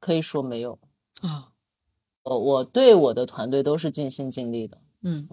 [0.00, 0.78] 可以说没有。
[1.20, 1.52] 啊，
[2.24, 4.80] 呃，我对我的团队都是尽心尽力的。
[5.02, 5.28] 嗯，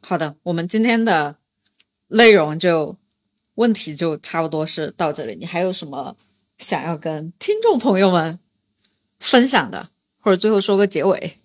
[0.00, 1.38] 好的，我们今天的
[2.08, 2.96] 内容就
[3.54, 5.36] 问题就差不多是到这里。
[5.36, 6.16] 你还有什么
[6.58, 8.38] 想要跟听众朋友们
[9.18, 9.88] 分享的，
[10.20, 11.36] 或者最后说个结尾？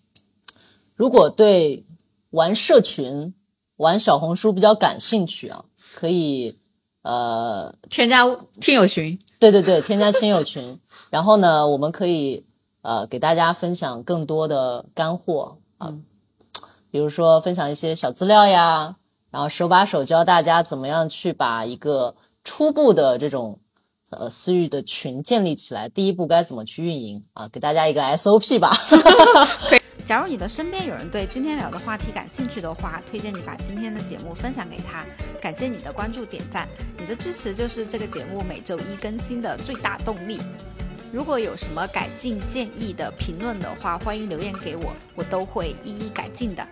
[0.95, 1.85] 如果对
[2.31, 3.33] 玩社群、
[3.77, 6.57] 玩小红书比较感兴趣啊，可以
[7.01, 8.25] 呃，添加
[8.59, 9.17] 听友群。
[9.39, 10.79] 对对对，添加亲友群。
[11.09, 12.45] 然后呢，我们可以
[12.81, 15.95] 呃给大家分享更多的干货啊，
[16.91, 18.97] 比如说分享一些小资料呀，
[19.31, 23.59] 然后手把手教大家怎么样去把一个初步的这种
[24.09, 27.47] 呃私域的群建立起来，第一步该怎么去运营啊？
[27.49, 28.75] 给大家一个 SOP 吧。
[30.05, 35.05] 假如你的身边有人对今天聊的话题感兴趣的话，推荐你把今天的节目分享给他。
[35.39, 36.67] 感谢你的关注点赞，
[36.97, 40.41] 你的支持就是这个节目每周一更新的最大动力。
[41.13, 46.67] 如果有什么改进建议的评论的话，欢迎留言给我，我都会一一改进的。